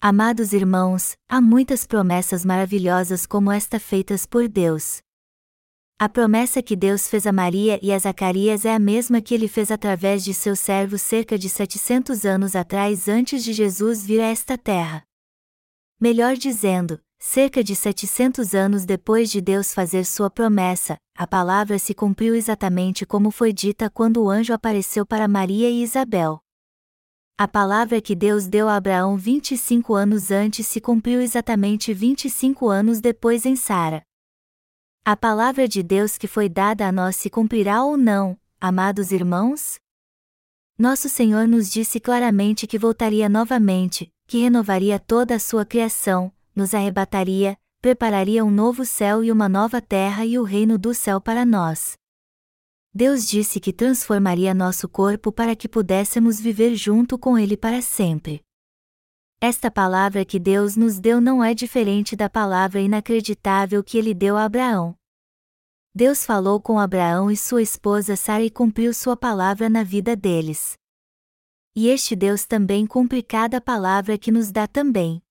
Amados 0.00 0.52
irmãos, 0.52 1.16
há 1.28 1.40
muitas 1.40 1.84
promessas 1.84 2.44
maravilhosas 2.44 3.26
como 3.26 3.50
esta 3.50 3.80
feitas 3.80 4.24
por 4.24 4.46
Deus. 4.46 4.98
A 5.98 6.08
promessa 6.08 6.62
que 6.62 6.76
Deus 6.76 7.08
fez 7.08 7.26
a 7.26 7.32
Maria 7.32 7.80
e 7.82 7.92
a 7.92 7.98
Zacarias 7.98 8.64
é 8.64 8.72
a 8.72 8.78
mesma 8.78 9.20
que 9.20 9.34
ele 9.34 9.48
fez 9.48 9.72
através 9.72 10.22
de 10.22 10.32
seus 10.32 10.60
servos 10.60 11.02
cerca 11.02 11.36
de 11.36 11.48
700 11.48 12.24
anos 12.24 12.54
atrás 12.54 13.08
antes 13.08 13.42
de 13.42 13.52
Jesus 13.52 14.06
vir 14.06 14.20
a 14.20 14.26
esta 14.26 14.56
terra. 14.56 15.02
Melhor 16.00 16.36
dizendo, 16.36 17.00
cerca 17.18 17.64
de 17.64 17.74
700 17.74 18.54
anos 18.54 18.84
depois 18.84 19.28
de 19.32 19.40
Deus 19.40 19.74
fazer 19.74 20.04
sua 20.04 20.30
promessa, 20.30 20.96
a 21.16 21.26
palavra 21.26 21.76
se 21.76 21.92
cumpriu 21.92 22.36
exatamente 22.36 23.04
como 23.04 23.32
foi 23.32 23.52
dita 23.52 23.90
quando 23.90 24.22
o 24.22 24.30
anjo 24.30 24.54
apareceu 24.54 25.04
para 25.04 25.26
Maria 25.26 25.68
e 25.68 25.82
Isabel. 25.82 26.40
A 27.40 27.46
palavra 27.46 28.00
que 28.00 28.16
Deus 28.16 28.48
deu 28.48 28.68
a 28.68 28.74
Abraão 28.74 29.16
25 29.16 29.94
anos 29.94 30.32
antes 30.32 30.66
se 30.66 30.80
cumpriu 30.80 31.20
exatamente 31.20 31.94
25 31.94 32.68
anos 32.68 33.00
depois 33.00 33.46
em 33.46 33.54
Sara. 33.54 34.02
A 35.04 35.16
palavra 35.16 35.68
de 35.68 35.80
Deus 35.80 36.18
que 36.18 36.26
foi 36.26 36.48
dada 36.48 36.88
a 36.88 36.90
nós 36.90 37.14
se 37.14 37.30
cumprirá 37.30 37.84
ou 37.84 37.96
não, 37.96 38.36
amados 38.60 39.12
irmãos? 39.12 39.76
Nosso 40.76 41.08
Senhor 41.08 41.46
nos 41.46 41.70
disse 41.70 42.00
claramente 42.00 42.66
que 42.66 42.76
voltaria 42.76 43.28
novamente, 43.28 44.10
que 44.26 44.38
renovaria 44.38 44.98
toda 44.98 45.36
a 45.36 45.38
sua 45.38 45.64
criação, 45.64 46.32
nos 46.56 46.74
arrebataria, 46.74 47.56
prepararia 47.80 48.44
um 48.44 48.50
novo 48.50 48.84
céu 48.84 49.22
e 49.22 49.30
uma 49.30 49.48
nova 49.48 49.80
terra 49.80 50.26
e 50.26 50.36
o 50.40 50.42
reino 50.42 50.76
do 50.76 50.92
céu 50.92 51.20
para 51.20 51.46
nós. 51.46 51.92
Deus 52.98 53.28
disse 53.28 53.60
que 53.60 53.72
transformaria 53.72 54.52
nosso 54.52 54.88
corpo 54.88 55.30
para 55.30 55.54
que 55.54 55.68
pudéssemos 55.68 56.40
viver 56.40 56.74
junto 56.74 57.16
com 57.16 57.38
Ele 57.38 57.56
para 57.56 57.80
sempre. 57.80 58.42
Esta 59.40 59.70
palavra 59.70 60.24
que 60.24 60.36
Deus 60.36 60.74
nos 60.74 60.98
deu 60.98 61.20
não 61.20 61.44
é 61.44 61.54
diferente 61.54 62.16
da 62.16 62.28
palavra 62.28 62.80
inacreditável 62.80 63.84
que 63.84 63.96
ele 63.96 64.12
deu 64.12 64.36
a 64.36 64.42
Abraão. 64.42 64.96
Deus 65.94 66.24
falou 66.24 66.60
com 66.60 66.76
Abraão 66.76 67.30
e 67.30 67.36
sua 67.36 67.62
esposa 67.62 68.16
Sara 68.16 68.42
e 68.42 68.50
cumpriu 68.50 68.92
sua 68.92 69.16
palavra 69.16 69.68
na 69.68 69.84
vida 69.84 70.16
deles. 70.16 70.76
E 71.76 71.86
este 71.86 72.16
Deus 72.16 72.46
também 72.46 72.84
cumpre 72.84 73.22
cada 73.22 73.60
palavra 73.60 74.18
que 74.18 74.32
nos 74.32 74.50
dá 74.50 74.66
também. 74.66 75.22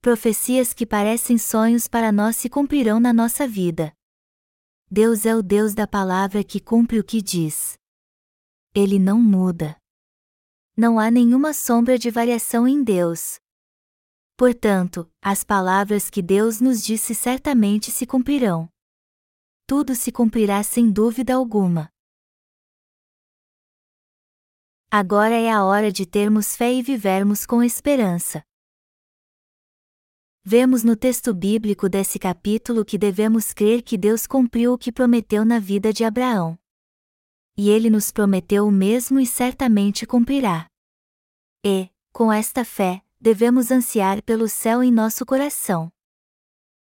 Profecias 0.00 0.72
que 0.72 0.86
parecem 0.86 1.38
sonhos 1.38 1.88
para 1.88 2.12
nós 2.12 2.36
se 2.36 2.48
cumprirão 2.48 3.00
na 3.00 3.12
nossa 3.12 3.48
vida. 3.48 3.92
Deus 4.90 5.26
é 5.26 5.34
o 5.34 5.42
Deus 5.42 5.74
da 5.74 5.86
palavra 5.86 6.42
que 6.42 6.60
cumpre 6.60 6.98
o 6.98 7.04
que 7.04 7.22
diz. 7.22 7.78
Ele 8.74 8.98
não 8.98 9.20
muda 9.20 9.76
não 10.78 11.00
há 11.00 11.10
nenhuma 11.10 11.52
sombra 11.52 11.98
de 11.98 12.08
variação 12.08 12.68
em 12.68 12.84
Deus. 12.84 13.40
Portanto, 14.36 15.10
as 15.20 15.42
palavras 15.42 16.08
que 16.08 16.22
Deus 16.22 16.60
nos 16.60 16.84
disse 16.84 17.16
certamente 17.16 17.90
se 17.90 18.06
cumprirão. 18.06 18.70
Tudo 19.66 19.96
se 19.96 20.12
cumprirá 20.12 20.62
sem 20.62 20.88
dúvida 20.88 21.34
alguma. 21.34 21.90
Agora 24.88 25.34
é 25.34 25.50
a 25.50 25.64
hora 25.64 25.90
de 25.90 26.06
termos 26.06 26.54
fé 26.54 26.72
e 26.72 26.80
vivermos 26.80 27.44
com 27.44 27.60
esperança. 27.60 28.44
Vemos 30.50 30.82
no 30.82 30.96
texto 30.96 31.34
bíblico 31.34 31.90
desse 31.90 32.18
capítulo 32.18 32.82
que 32.82 32.96
devemos 32.96 33.52
crer 33.52 33.82
que 33.82 33.98
Deus 33.98 34.26
cumpriu 34.26 34.72
o 34.72 34.78
que 34.78 34.90
prometeu 34.90 35.44
na 35.44 35.58
vida 35.58 35.92
de 35.92 36.04
Abraão 36.04 36.58
e 37.54 37.68
ele 37.68 37.90
nos 37.90 38.10
prometeu 38.10 38.66
o 38.66 38.70
mesmo 38.70 39.20
e 39.20 39.26
certamente 39.26 40.06
cumprirá. 40.06 40.66
E, 41.62 41.90
com 42.14 42.32
esta 42.32 42.64
fé, 42.64 43.02
devemos 43.20 43.70
ansiar 43.70 44.22
pelo 44.22 44.48
céu 44.48 44.82
em 44.82 44.90
nosso 44.90 45.26
coração. 45.26 45.92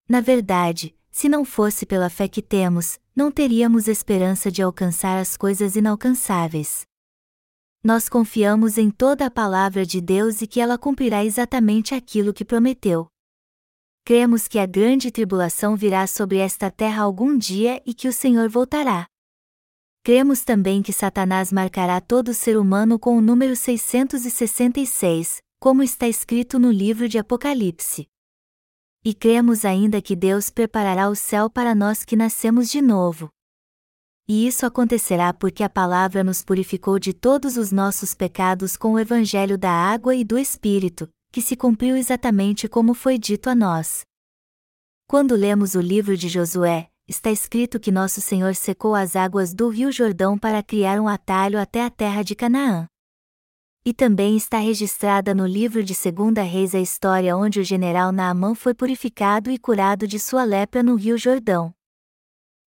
Na 0.08 0.20
verdade, 0.20 0.94
se 1.10 1.28
não 1.28 1.44
fosse 1.44 1.84
pela 1.84 2.08
fé 2.08 2.28
que 2.28 2.42
temos, 2.42 3.00
não 3.16 3.32
teríamos 3.32 3.88
esperança 3.88 4.48
de 4.48 4.62
alcançar 4.62 5.18
as 5.18 5.36
coisas 5.36 5.74
inalcançáveis. 5.74 6.86
Nós 7.82 8.08
confiamos 8.08 8.78
em 8.78 8.92
toda 8.92 9.26
a 9.26 9.30
palavra 9.30 9.84
de 9.84 10.00
Deus 10.00 10.40
e 10.40 10.46
que 10.46 10.60
ela 10.60 10.78
cumprirá 10.78 11.24
exatamente 11.24 11.96
aquilo 11.96 12.32
que 12.32 12.44
prometeu. 12.44 13.10
Cremos 14.06 14.46
que 14.46 14.60
a 14.60 14.66
grande 14.66 15.10
tribulação 15.10 15.74
virá 15.74 16.06
sobre 16.06 16.38
esta 16.38 16.70
terra 16.70 17.02
algum 17.02 17.36
dia 17.36 17.82
e 17.84 17.92
que 17.92 18.06
o 18.06 18.12
Senhor 18.12 18.48
voltará. 18.48 19.08
Cremos 20.04 20.44
também 20.44 20.80
que 20.80 20.92
Satanás 20.92 21.50
marcará 21.50 22.00
todo 22.00 22.32
ser 22.32 22.56
humano 22.56 23.00
com 23.00 23.18
o 23.18 23.20
número 23.20 23.56
666, 23.56 25.38
como 25.58 25.82
está 25.82 26.06
escrito 26.06 26.56
no 26.56 26.70
livro 26.70 27.08
de 27.08 27.18
Apocalipse. 27.18 28.06
E 29.04 29.12
cremos 29.12 29.64
ainda 29.64 30.00
que 30.00 30.14
Deus 30.14 30.50
preparará 30.50 31.08
o 31.08 31.16
céu 31.16 31.50
para 31.50 31.74
nós 31.74 32.04
que 32.04 32.14
nascemos 32.14 32.70
de 32.70 32.80
novo. 32.80 33.28
E 34.28 34.46
isso 34.46 34.64
acontecerá 34.64 35.34
porque 35.34 35.64
a 35.64 35.68
palavra 35.68 36.22
nos 36.22 36.44
purificou 36.44 37.00
de 37.00 37.12
todos 37.12 37.56
os 37.56 37.72
nossos 37.72 38.14
pecados 38.14 38.76
com 38.76 38.92
o 38.92 39.00
evangelho 39.00 39.58
da 39.58 39.72
água 39.72 40.14
e 40.14 40.22
do 40.22 40.38
Espírito, 40.38 41.08
que 41.36 41.42
se 41.42 41.54
cumpriu 41.54 41.98
exatamente 41.98 42.66
como 42.66 42.94
foi 42.94 43.18
dito 43.18 43.50
a 43.50 43.54
nós. 43.54 44.06
Quando 45.06 45.36
lemos 45.36 45.74
o 45.74 45.82
livro 45.82 46.16
de 46.16 46.30
Josué, 46.30 46.88
está 47.06 47.30
escrito 47.30 47.78
que 47.78 47.92
nosso 47.92 48.22
Senhor 48.22 48.54
secou 48.54 48.94
as 48.94 49.14
águas 49.14 49.52
do 49.52 49.68
Rio 49.68 49.92
Jordão 49.92 50.38
para 50.38 50.62
criar 50.62 50.98
um 50.98 51.06
atalho 51.06 51.60
até 51.60 51.84
a 51.84 51.90
terra 51.90 52.22
de 52.22 52.34
Canaã. 52.34 52.86
E 53.84 53.92
também 53.92 54.34
está 54.34 54.56
registrada 54.56 55.34
no 55.34 55.46
livro 55.46 55.84
de 55.84 55.94
Segunda 55.94 56.40
Reis 56.40 56.74
a 56.74 56.80
história 56.80 57.36
onde 57.36 57.60
o 57.60 57.64
general 57.64 58.12
Naamã 58.12 58.54
foi 58.54 58.72
purificado 58.72 59.50
e 59.50 59.58
curado 59.58 60.06
de 60.06 60.18
sua 60.18 60.42
lepra 60.42 60.82
no 60.82 60.94
Rio 60.94 61.18
Jordão. 61.18 61.70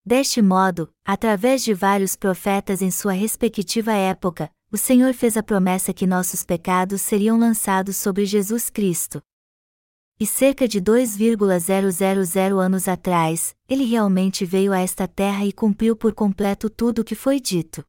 Deste 0.05 0.43
modo, 0.43 0.93
através 1.03 1.63
de 1.63 1.73
vários 1.73 2.15
profetas 2.15 2.83
em 2.83 2.91
sua 2.91 3.13
respectiva 3.13 3.93
época, 3.93 4.51
o 4.71 4.77
Senhor 4.77 5.13
fez 5.13 5.35
a 5.35 5.41
promessa 5.41 5.91
que 5.91 6.05
nossos 6.05 6.43
pecados 6.43 7.01
seriam 7.01 7.39
lançados 7.39 7.97
sobre 7.97 8.25
Jesus 8.25 8.69
Cristo. 8.69 9.21
E 10.19 10.27
cerca 10.27 10.67
de 10.67 10.79
2,000 10.79 12.59
anos 12.59 12.87
atrás, 12.87 13.55
ele 13.67 13.85
realmente 13.85 14.45
veio 14.45 14.71
a 14.71 14.79
esta 14.79 15.07
terra 15.07 15.45
e 15.45 15.51
cumpriu 15.51 15.95
por 15.95 16.13
completo 16.13 16.69
tudo 16.69 16.99
o 16.99 17.03
que 17.03 17.15
foi 17.15 17.39
dito. 17.39 17.83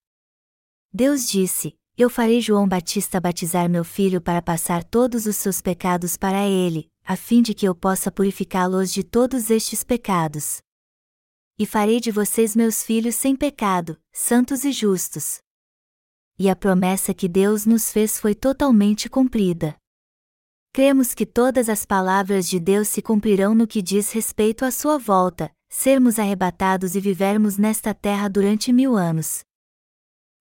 Deus 0.92 1.28
disse: 1.28 1.76
Eu 1.98 2.08
farei 2.08 2.40
João 2.40 2.66
Batista 2.66 3.20
batizar 3.20 3.68
meu 3.68 3.84
filho 3.84 4.20
para 4.20 4.40
passar 4.40 4.82
todos 4.82 5.26
os 5.26 5.36
seus 5.36 5.60
pecados 5.60 6.16
para 6.16 6.46
ele, 6.46 6.88
a 7.04 7.16
fim 7.16 7.42
de 7.42 7.52
que 7.52 7.66
eu 7.66 7.74
possa 7.74 8.10
purificá-los 8.10 8.92
de 8.92 9.02
todos 9.02 9.50
estes 9.50 9.82
pecados. 9.84 10.62
E 11.58 11.66
farei 11.66 12.00
de 12.00 12.10
vocês 12.10 12.56
meus 12.56 12.82
filhos 12.82 13.16
sem 13.16 13.36
pecado, 13.36 13.98
santos 14.12 14.64
e 14.64 14.72
justos. 14.72 15.42
E 16.42 16.48
a 16.48 16.56
promessa 16.56 17.12
que 17.12 17.28
Deus 17.28 17.66
nos 17.66 17.92
fez 17.92 18.18
foi 18.18 18.34
totalmente 18.34 19.10
cumprida. 19.10 19.76
Cremos 20.72 21.12
que 21.12 21.26
todas 21.26 21.68
as 21.68 21.84
palavras 21.84 22.48
de 22.48 22.58
Deus 22.58 22.88
se 22.88 23.02
cumprirão 23.02 23.54
no 23.54 23.66
que 23.66 23.82
diz 23.82 24.10
respeito 24.10 24.64
à 24.64 24.70
sua 24.70 24.96
volta, 24.96 25.52
sermos 25.68 26.18
arrebatados 26.18 26.94
e 26.94 27.00
vivermos 27.00 27.58
nesta 27.58 27.92
terra 27.92 28.26
durante 28.26 28.72
mil 28.72 28.96
anos. 28.96 29.40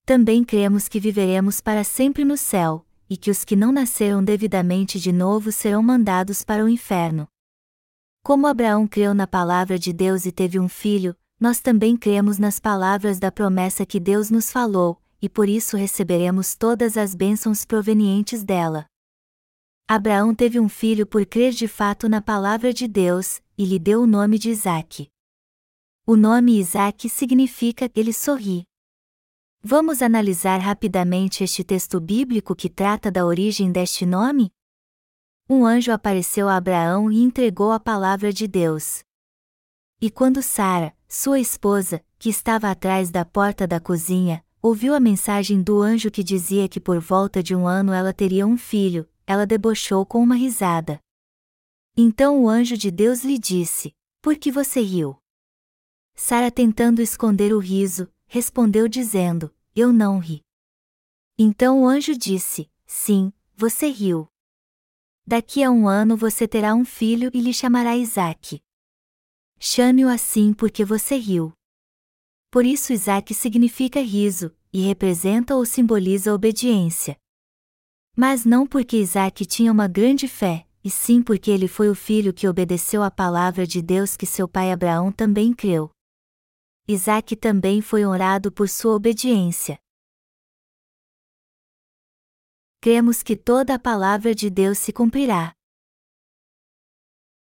Também 0.06 0.42
cremos 0.42 0.88
que 0.88 1.02
viveremos 1.02 1.60
para 1.60 1.84
sempre 1.84 2.24
no 2.24 2.38
céu, 2.38 2.86
e 3.10 3.18
que 3.18 3.30
os 3.30 3.44
que 3.44 3.58
não 3.58 3.74
nasceram 3.74 4.24
devidamente 4.24 5.02
de 5.02 5.12
novo 5.12 5.52
serão 5.52 5.84
mandados 5.84 6.46
para 6.46 6.64
o 6.64 6.70
inferno. 6.70 7.28
Como 8.24 8.48
Abraão 8.48 8.88
creu 8.88 9.14
na 9.14 9.28
palavra 9.28 9.78
de 9.78 9.92
Deus 9.92 10.26
e 10.26 10.32
teve 10.32 10.58
um 10.62 10.70
filho, 10.70 11.14
nós 11.38 11.60
também 11.60 11.98
cremos 11.98 12.38
nas 12.38 12.58
palavras 12.58 13.20
da 13.20 13.30
promessa 13.30 13.86
que 13.86 14.00
Deus 14.00 14.32
nos 14.32 14.50
falou, 14.50 15.02
e 15.22 15.28
por 15.28 15.50
isso 15.50 15.76
receberemos 15.76 16.56
todas 16.56 16.98
as 16.98 17.14
bênçãos 17.14 17.66
provenientes 17.66 18.44
dela. 18.44 18.86
Abraão 19.88 20.36
teve 20.36 20.60
um 20.60 20.70
filho 20.70 21.06
por 21.08 21.26
crer 21.26 21.52
de 21.52 21.68
fato 21.68 22.08
na 22.08 22.22
palavra 22.22 22.72
de 22.72 22.88
Deus, 22.88 23.42
e 23.58 23.66
lhe 23.66 23.80
deu 23.80 24.04
o 24.04 24.08
nome 24.08 24.38
de 24.38 24.52
Isaque. 24.52 25.10
O 26.06 26.16
nome 26.16 26.60
Isaque 26.60 27.10
significa 27.10 27.92
ele 27.96 28.14
sorri. 28.14 28.64
Vamos 29.62 30.02
analisar 30.02 30.58
rapidamente 30.60 31.44
este 31.44 31.64
texto 31.64 32.00
bíblico 32.00 32.56
que 32.56 32.70
trata 32.70 33.12
da 33.12 33.26
origem 33.26 33.72
deste 33.72 34.06
nome? 34.06 34.52
Um 35.50 35.66
anjo 35.66 35.92
apareceu 35.92 36.48
a 36.48 36.56
Abraão 36.56 37.12
e 37.12 37.22
entregou 37.22 37.72
a 37.72 37.80
palavra 37.80 38.32
de 38.32 38.48
Deus. 38.48 39.04
E 40.00 40.10
quando 40.10 40.42
Sara, 40.42 40.96
sua 41.08 41.40
esposa, 41.40 42.02
que 42.18 42.30
estava 42.30 42.70
atrás 42.72 43.10
da 43.10 43.26
porta 43.26 43.68
da 43.68 43.80
cozinha, 43.80 44.46
ouviu 44.62 44.94
a 44.94 45.00
mensagem 45.00 45.62
do 45.62 45.82
anjo 45.82 46.12
que 46.12 46.24
dizia 46.24 46.68
que 46.68 46.80
por 46.80 47.00
volta 47.00 47.42
de 47.42 47.56
um 47.56 47.68
ano 47.68 47.94
ela 47.94 48.14
teria 48.14 48.46
um 48.46 48.58
filho, 48.58 49.10
ela 49.26 49.46
debochou 49.46 50.06
com 50.06 50.22
uma 50.22 50.36
risada. 50.36 51.02
Então 51.96 52.44
o 52.44 52.50
anjo 52.50 52.78
de 52.78 52.92
Deus 52.92 53.24
lhe 53.24 53.38
disse: 53.38 53.96
Por 54.22 54.38
que 54.38 54.52
você 54.52 54.82
riu? 54.82 55.18
Sara, 56.16 56.52
tentando 56.52 57.02
esconder 57.02 57.54
o 57.54 57.60
riso, 57.60 58.12
respondeu 58.26 58.88
dizendo: 58.88 59.54
Eu 59.76 59.94
não 59.94 60.20
ri. 60.20 60.44
Então 61.38 61.84
o 61.84 61.88
anjo 61.88 62.18
disse: 62.18 62.70
Sim, 62.86 63.32
você 63.56 63.88
riu. 63.88 64.28
Daqui 65.26 65.64
a 65.64 65.70
um 65.70 65.88
ano 65.88 66.18
você 66.18 66.48
terá 66.48 66.74
um 66.74 66.84
filho 66.84 67.30
e 67.34 67.40
lhe 67.40 67.54
chamará 67.54 67.96
Isaque. 67.96 68.62
Chame-o 69.60 70.10
assim 70.10 70.54
porque 70.54 70.84
você 70.84 71.18
riu. 71.18 71.54
Por 72.52 72.66
isso 72.66 72.92
Isaque 72.92 73.34
significa 73.34 74.00
riso, 74.00 74.56
e 74.74 74.82
representa 74.82 75.56
ou 75.56 75.66
simboliza 75.66 76.34
obediência. 76.34 77.16
Mas 78.16 78.44
não 78.44 78.66
porque 78.66 78.98
Isaac 78.98 79.46
tinha 79.46 79.72
uma 79.72 79.88
grande 79.88 80.28
fé, 80.28 80.68
e 80.84 80.90
sim 80.90 81.22
porque 81.22 81.52
ele 81.52 81.68
foi 81.68 81.90
o 81.90 81.96
filho 81.96 82.34
que 82.34 82.48
obedeceu 82.48 83.04
à 83.04 83.12
palavra 83.12 83.68
de 83.68 83.82
Deus 83.82 84.18
que 84.18 84.26
seu 84.26 84.48
pai 84.48 84.72
Abraão 84.72 85.12
também 85.12 85.54
creu. 85.54 85.92
Isaac 86.88 87.36
também 87.36 87.82
foi 87.82 88.04
honrado 88.06 88.52
por 88.52 88.68
sua 88.68 88.96
obediência. 88.96 89.80
Cremos 92.82 93.22
que 93.22 93.36
toda 93.36 93.76
a 93.76 93.80
palavra 93.80 94.34
de 94.34 94.50
Deus 94.50 94.80
se 94.80 94.92
cumprirá. 94.92 95.54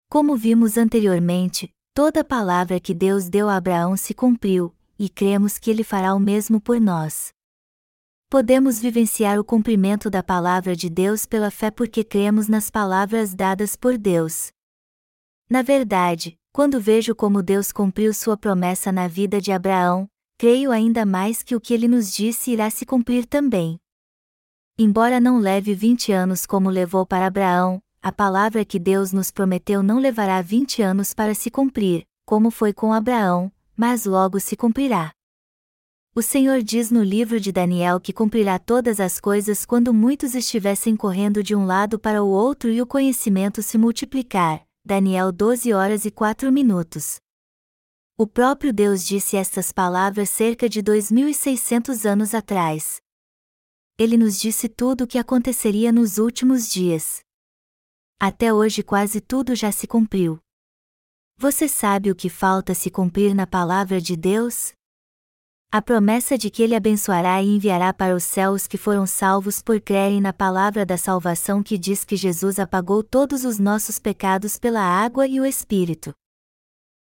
Como 0.09 0.37
vimos 0.37 0.79
anteriormente, 0.79 1.71
toda 1.93 2.21
a 2.21 2.25
palavra 2.25 2.81
que 2.81 2.95
Deus 2.95 3.29
deu 3.29 3.49
a 3.49 3.57
Abraão 3.57 3.97
se 3.97 4.15
cumpriu, 4.15 4.75
e 4.99 5.09
cremos 5.09 5.59
que 5.59 5.71
ele 5.71 5.85
fará 5.85 6.15
o 6.15 6.21
mesmo 6.21 6.61
por 6.61 6.81
nós. 6.81 7.33
Podemos 8.29 8.81
vivenciar 8.81 9.39
o 9.39 9.45
cumprimento 9.45 10.11
da 10.11 10.23
palavra 10.23 10.75
de 10.75 10.91
Deus 10.91 11.25
pela 11.25 11.51
fé 11.51 11.71
porque 11.71 12.03
cremos 12.03 12.49
nas 12.49 12.71
palavras 12.71 13.35
dadas 13.35 13.77
por 13.77 13.97
Deus. 13.97 14.51
Na 15.49 15.63
verdade, 15.63 16.39
quando 16.53 16.81
vejo 16.81 17.15
como 17.15 17.43
Deus 17.43 17.71
cumpriu 17.71 18.13
sua 18.15 18.37
promessa 18.37 18.91
na 18.91 19.07
vida 19.07 19.41
de 19.41 19.53
Abraão, 19.53 20.09
creio 20.39 20.71
ainda 20.73 21.07
mais 21.07 21.43
que 21.43 21.55
o 21.55 21.61
que 21.61 21.75
ele 21.75 21.87
nos 21.87 22.13
disse 22.13 22.51
irá 22.51 22.71
se 22.71 22.85
cumprir 22.85 23.27
também. 23.27 23.79
Embora 24.77 25.21
não 25.21 25.39
leve 25.39 25.75
20 25.75 26.11
anos 26.11 26.45
como 26.45 26.69
levou 26.71 27.07
para 27.07 27.27
Abraão, 27.27 27.81
a 28.03 28.11
palavra 28.11 28.65
que 28.65 28.79
Deus 28.79 29.13
nos 29.13 29.31
prometeu 29.31 29.83
não 29.83 29.99
levará 29.99 30.43
20 30.43 30.83
anos 30.83 31.15
para 31.15 31.35
se 31.35 31.51
cumprir, 31.51 32.05
como 32.27 32.51
foi 32.51 32.73
com 32.73 32.93
Abraão, 32.93 33.53
mas 33.77 34.05
logo 34.05 34.39
se 34.41 34.57
cumprirá. 34.57 35.13
O 36.17 36.23
Senhor 36.23 36.63
diz 36.63 36.93
no 36.93 37.03
livro 37.03 37.41
de 37.41 37.51
Daniel 37.51 38.01
que 38.01 38.13
cumprirá 38.13 38.57
todas 38.59 39.01
as 39.01 39.19
coisas 39.19 39.67
quando 39.67 39.93
muitos 39.93 40.37
estivessem 40.37 40.97
correndo 40.97 41.43
de 41.43 41.57
um 41.57 41.67
lado 41.67 41.99
para 41.99 42.23
o 42.23 42.29
outro 42.29 42.71
e 42.71 42.81
o 42.81 42.87
conhecimento 42.87 43.61
se 43.63 43.77
multiplicar. 43.77 44.65
Daniel 44.85 45.33
12 45.33 45.73
horas 45.73 46.05
e 46.05 46.11
4 46.13 46.53
minutos. 46.53 47.17
O 48.17 48.29
próprio 48.29 48.73
Deus 48.73 49.05
disse 49.05 49.37
estas 49.37 49.73
palavras 49.73 50.31
cerca 50.31 50.69
de 50.69 50.83
2600 50.83 52.07
anos 52.07 52.33
atrás. 52.33 53.01
Ele 53.99 54.17
nos 54.17 54.39
disse 54.39 54.69
tudo 54.69 55.03
o 55.03 55.07
que 55.07 55.19
aconteceria 55.19 55.91
nos 55.91 56.19
últimos 56.19 56.69
dias. 56.69 57.23
Até 58.21 58.53
hoje 58.53 58.85
quase 58.85 59.21
tudo 59.21 59.57
já 59.57 59.73
se 59.73 59.89
cumpriu. 59.89 60.44
Você 61.37 61.67
sabe 61.69 62.11
o 62.11 62.15
que 62.15 62.31
falta 62.31 62.75
se 62.75 62.91
cumprir 62.91 63.35
na 63.35 63.47
palavra 63.47 64.01
de 64.01 64.17
Deus? 64.17 64.73
A 65.71 65.83
promessa 65.83 66.39
de 66.39 66.49
que 66.49 66.63
Ele 66.63 66.77
abençoará 66.77 67.43
e 67.43 67.57
enviará 67.57 67.93
para 67.93 68.15
os 68.15 68.23
céus 68.23 68.63
os 68.63 68.69
que 68.69 68.79
foram 68.79 69.05
salvos 69.05 69.61
por 69.61 69.81
crerem 69.81 70.21
na 70.21 70.33
palavra 70.33 70.87
da 70.87 70.97
salvação 70.97 71.61
que 71.61 71.77
diz 71.77 72.05
que 72.05 72.17
Jesus 72.17 72.61
apagou 72.61 73.03
todos 73.03 73.45
os 73.45 73.59
nossos 73.59 73.99
pecados 73.99 74.57
pela 74.57 74.81
água 74.81 75.27
e 75.27 75.41
o 75.41 75.45
Espírito. 75.45 76.15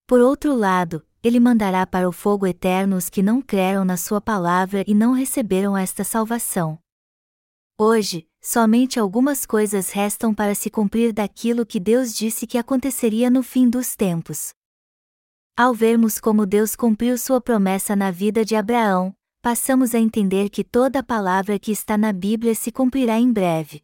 Por 0.06 0.20
outro 0.20 0.54
lado, 0.54 1.04
Ele 1.20 1.40
mandará 1.40 1.84
para 1.84 2.08
o 2.08 2.12
fogo 2.12 2.46
eterno 2.46 2.96
os 2.96 3.10
que 3.10 3.22
não 3.22 3.42
creram 3.42 3.84
na 3.84 3.96
Sua 3.96 4.20
palavra 4.20 4.84
e 4.86 4.94
não 4.94 5.12
receberam 5.12 5.76
esta 5.76 6.04
salvação. 6.04 6.78
Hoje, 7.76 8.29
somente 8.40 8.98
algumas 8.98 9.44
coisas 9.44 9.90
restam 9.90 10.35
para 10.35 10.55
se 10.55 10.70
cumprir 10.70 11.12
daquilo 11.12 11.66
que 11.66 11.79
Deus 11.79 12.14
disse 12.14 12.46
que 12.46 12.57
aconteceria 12.57 13.29
no 13.29 13.42
fim 13.42 13.68
dos 13.68 13.94
tempos. 13.94 14.53
Ao 15.57 15.74
vermos 15.74 16.18
como 16.18 16.46
Deus 16.46 16.74
cumpriu 16.74 17.18
sua 17.18 17.40
promessa 17.40 17.94
na 17.94 18.11
vida 18.11 18.44
de 18.44 18.57
Abraão, 18.57 19.14
passamos 19.42 19.94
a 19.94 19.98
entender 19.98 20.48
que 20.48 20.64
toda 20.64 21.03
palavra 21.03 21.59
que 21.59 21.70
está 21.70 21.98
na 21.98 22.12
Bíblia 22.12 22.55
se 22.55 22.72
cumprirá 22.72 23.18
em 23.18 23.31
breve. 23.31 23.83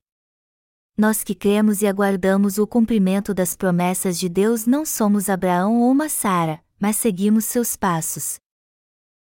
Nós 0.97 1.23
que 1.23 1.35
cremos 1.35 1.83
e 1.83 1.87
aguardamos 1.87 2.57
o 2.57 2.67
cumprimento 2.67 3.35
das 3.35 3.55
promessas 3.55 4.19
de 4.19 4.31
Deus 4.31 4.65
não 4.67 4.87
somos 4.87 5.29
Abraão 5.29 5.83
ou 5.83 5.91
uma 5.91 6.09
Sara, 6.09 6.63
mas 6.81 6.97
seguimos 6.97 7.45
seus 7.45 7.77
passos. 7.77 8.39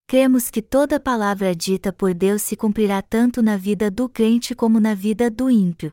Cremos 0.10 0.50
que 0.50 0.62
toda 0.62 1.02
palavra 1.02 1.54
dita 1.54 1.92
por 1.92 2.14
Deus 2.14 2.42
se 2.42 2.56
cumprirá 2.56 3.02
tanto 3.02 3.42
na 3.44 3.58
vida 3.58 3.92
do 3.92 4.08
crente 4.08 4.56
como 4.56 4.80
na 4.80 4.94
vida 4.94 5.30
do 5.30 5.50
ímpio. 5.50 5.92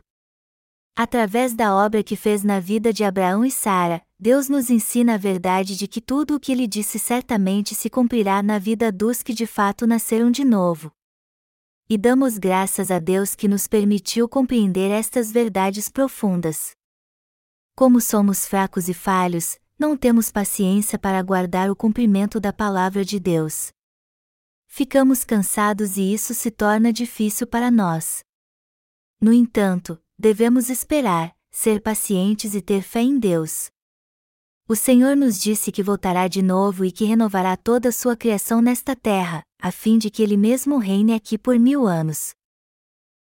Através 0.97 1.53
da 1.53 1.75
obra 1.75 2.01
que 2.01 2.15
fez 2.15 2.45
na 2.45 2.61
vida 2.61 2.93
de 2.93 3.03
Abraão 3.03 3.45
e 3.45 3.51
Sara, 3.51 4.01
Deus 4.17 4.49
nos 4.49 4.71
ensina 4.71 5.15
a 5.15 5.17
verdade 5.17 5.77
de 5.77 5.89
que 5.89 6.01
tudo 6.01 6.37
o 6.37 6.41
que 6.41 6.53
ele 6.53 6.69
disse 6.69 6.97
certamente 6.97 7.75
se 7.75 7.91
cumprirá 7.91 8.41
na 8.41 8.57
vida 8.57 8.93
dos 8.93 9.21
que 9.21 9.35
de 9.35 9.49
fato 9.49 9.85
nasceram 9.85 10.31
de 10.31 10.45
novo. 10.45 10.93
E 11.91 11.99
damos 11.99 12.39
graças 12.39 12.93
a 12.93 13.01
Deus 13.01 13.35
que 13.35 13.49
nos 13.49 13.67
permitiu 13.67 14.29
compreender 14.29 14.93
estas 14.93 15.33
verdades 15.33 15.89
profundas. 15.89 16.71
Como 17.75 18.01
somos 18.01 18.47
fracos 18.47 18.89
e 18.89 18.95
falhos, 18.95 19.59
não 19.77 19.97
temos 19.97 20.31
paciência 20.31 20.97
para 20.97 21.19
aguardar 21.19 21.69
o 21.69 21.75
cumprimento 21.75 22.39
da 22.39 22.53
palavra 22.53 23.05
de 23.05 23.19
Deus. 23.19 23.75
Ficamos 24.77 25.23
cansados 25.23 25.97
e 25.97 26.13
isso 26.13 26.35
se 26.35 26.51
torna 26.51 26.93
difícil 26.93 27.47
para 27.47 27.71
nós. 27.71 28.25
No 29.21 29.33
entanto, 29.33 30.03
devemos 30.19 30.69
esperar, 30.69 31.33
ser 31.49 31.81
pacientes 31.81 32.57
e 32.57 32.61
ter 32.61 32.83
fé 32.83 33.01
em 33.01 33.17
Deus. 33.17 33.71
O 34.69 34.75
Senhor 34.75 35.15
nos 35.15 35.39
disse 35.41 35.71
que 35.71 35.81
voltará 35.81 36.27
de 36.27 36.43
novo 36.43 36.85
e 36.85 36.91
que 36.91 37.05
renovará 37.05 37.57
toda 37.57 37.91
a 37.91 37.93
sua 37.93 38.17
criação 38.17 38.61
nesta 38.61 38.97
terra, 38.97 39.45
a 39.63 39.71
fim 39.71 39.97
de 39.97 40.11
que 40.11 40.25
Ele 40.25 40.37
mesmo 40.37 40.79
reine 40.79 41.15
aqui 41.15 41.39
por 41.39 41.57
mil 41.57 41.87
anos. 41.87 42.35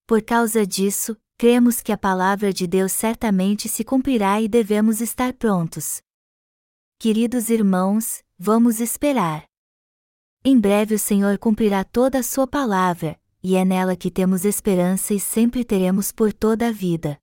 Por 0.06 0.22
causa 0.22 0.64
disso, 0.64 1.16
cremos 1.36 1.80
que 1.80 1.90
a 1.90 1.98
palavra 1.98 2.52
de 2.52 2.68
Deus 2.68 2.92
certamente 2.92 3.68
se 3.68 3.82
cumprirá 3.82 4.40
e 4.40 4.46
devemos 4.46 5.00
estar 5.00 5.32
prontos. 5.32 6.00
Queridos 6.96 7.50
irmãos, 7.50 8.22
vamos 8.38 8.78
esperar. 8.78 9.49
Em 10.42 10.58
breve 10.58 10.94
o 10.94 10.98
Senhor 10.98 11.38
cumprirá 11.38 11.84
toda 11.84 12.20
a 12.20 12.22
sua 12.22 12.46
palavra, 12.46 13.20
e 13.42 13.56
é 13.56 13.64
nela 13.64 13.94
que 13.94 14.10
temos 14.10 14.46
esperança 14.46 15.12
e 15.12 15.20
sempre 15.20 15.64
teremos 15.66 16.10
por 16.10 16.32
toda 16.32 16.68
a 16.68 16.72
vida. 16.72 17.20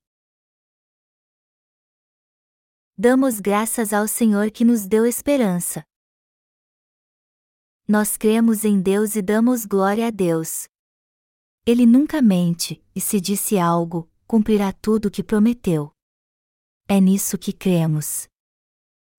Damos 2.96 3.40
graças 3.40 3.92
ao 3.92 4.08
Senhor 4.08 4.52
que 4.52 4.64
nos 4.64 4.86
deu 4.86 5.04
esperança. 5.04 5.84
Nós 7.88 8.18
cremos 8.18 8.64
em 8.64 8.80
Deus 8.80 9.16
e 9.16 9.22
damos 9.22 9.66
glória 9.66 10.08
a 10.08 10.12
Deus. 10.12 10.68
Ele 11.66 11.88
nunca 11.88 12.22
mente, 12.22 12.84
e 12.94 13.02
se 13.02 13.20
disse 13.20 13.58
algo, 13.58 14.08
cumprirá 14.28 14.72
tudo 14.72 15.08
o 15.08 15.12
que 15.12 15.24
prometeu. 15.24 15.92
É 16.88 17.02
nisso 17.02 17.36
que 17.36 17.52
cremos. 17.52 18.28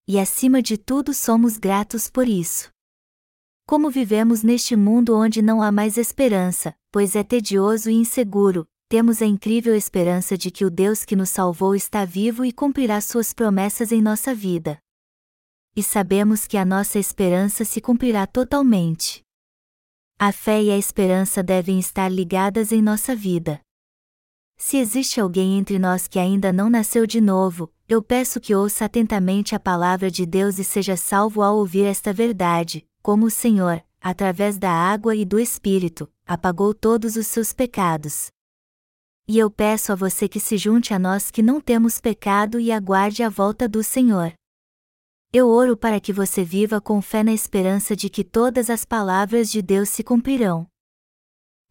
E 0.07 0.17
acima 0.17 0.61
de 0.61 0.77
tudo 0.77 1.13
somos 1.13 1.57
gratos 1.57 2.09
por 2.09 2.27
isso. 2.27 2.71
Como 3.69 3.91
vivemos 3.91 4.41
neste 4.41 4.75
mundo 4.75 5.15
onde 5.15 5.43
não 5.43 5.61
há 5.61 5.71
mais 5.71 5.95
esperança, 5.95 6.73
pois 6.91 7.15
é 7.15 7.23
tedioso 7.23 7.87
e 7.91 7.93
inseguro, 7.93 8.67
temos 8.89 9.21
a 9.21 9.27
incrível 9.27 9.75
esperança 9.75 10.35
de 10.35 10.49
que 10.49 10.65
o 10.65 10.71
Deus 10.71 11.05
que 11.05 11.15
nos 11.15 11.29
salvou 11.29 11.75
está 11.75 12.03
vivo 12.03 12.43
e 12.43 12.51
cumprirá 12.51 12.99
suas 12.99 13.31
promessas 13.31 13.91
em 13.91 14.01
nossa 14.01 14.33
vida. 14.33 14.79
E 15.75 15.83
sabemos 15.83 16.47
que 16.47 16.57
a 16.57 16.65
nossa 16.65 16.97
esperança 16.97 17.63
se 17.63 17.79
cumprirá 17.79 18.25
totalmente. 18.25 19.21
A 20.17 20.31
fé 20.31 20.63
e 20.63 20.71
a 20.71 20.77
esperança 20.79 21.43
devem 21.43 21.77
estar 21.77 22.09
ligadas 22.09 22.71
em 22.71 22.81
nossa 22.81 23.15
vida. 23.15 23.61
Se 24.61 24.75
existe 24.75 25.21
alguém 25.21 25.57
entre 25.57 25.79
nós 25.79 26.05
que 26.05 26.19
ainda 26.19 26.51
não 26.51 26.69
nasceu 26.69 27.07
de 27.07 27.21
novo, 27.21 27.71
eu 27.87 28.03
peço 28.03 28.41
que 28.41 28.53
ouça 28.53 28.85
atentamente 28.85 29.55
a 29.55 29.59
palavra 29.59 30.11
de 30.11 30.25
Deus 30.25 30.59
e 30.59 30.65
seja 30.65 30.97
salvo 30.97 31.41
ao 31.41 31.57
ouvir 31.57 31.85
esta 31.85 32.11
verdade, 32.11 32.85
como 33.01 33.27
o 33.27 33.31
Senhor, 33.31 33.81
através 34.01 34.57
da 34.57 34.69
água 34.69 35.15
e 35.15 35.23
do 35.23 35.39
Espírito, 35.39 36.11
apagou 36.27 36.73
todos 36.73 37.15
os 37.15 37.25
seus 37.25 37.53
pecados. 37.53 38.27
E 39.29 39.39
eu 39.39 39.49
peço 39.49 39.93
a 39.93 39.95
você 39.95 40.27
que 40.27 40.41
se 40.41 40.57
junte 40.57 40.93
a 40.93 40.99
nós 40.99 41.31
que 41.31 41.41
não 41.41 41.61
temos 41.61 42.01
pecado 42.01 42.59
e 42.59 42.69
aguarde 42.69 43.23
a 43.23 43.29
volta 43.29 43.65
do 43.65 43.81
Senhor. 43.81 44.33
Eu 45.31 45.47
oro 45.47 45.77
para 45.77 46.01
que 46.01 46.11
você 46.11 46.43
viva 46.43 46.81
com 46.81 47.01
fé 47.01 47.23
na 47.23 47.31
esperança 47.31 47.95
de 47.95 48.09
que 48.09 48.25
todas 48.25 48.69
as 48.69 48.83
palavras 48.83 49.49
de 49.49 49.61
Deus 49.61 49.87
se 49.87 50.03
cumprirão. 50.03 50.67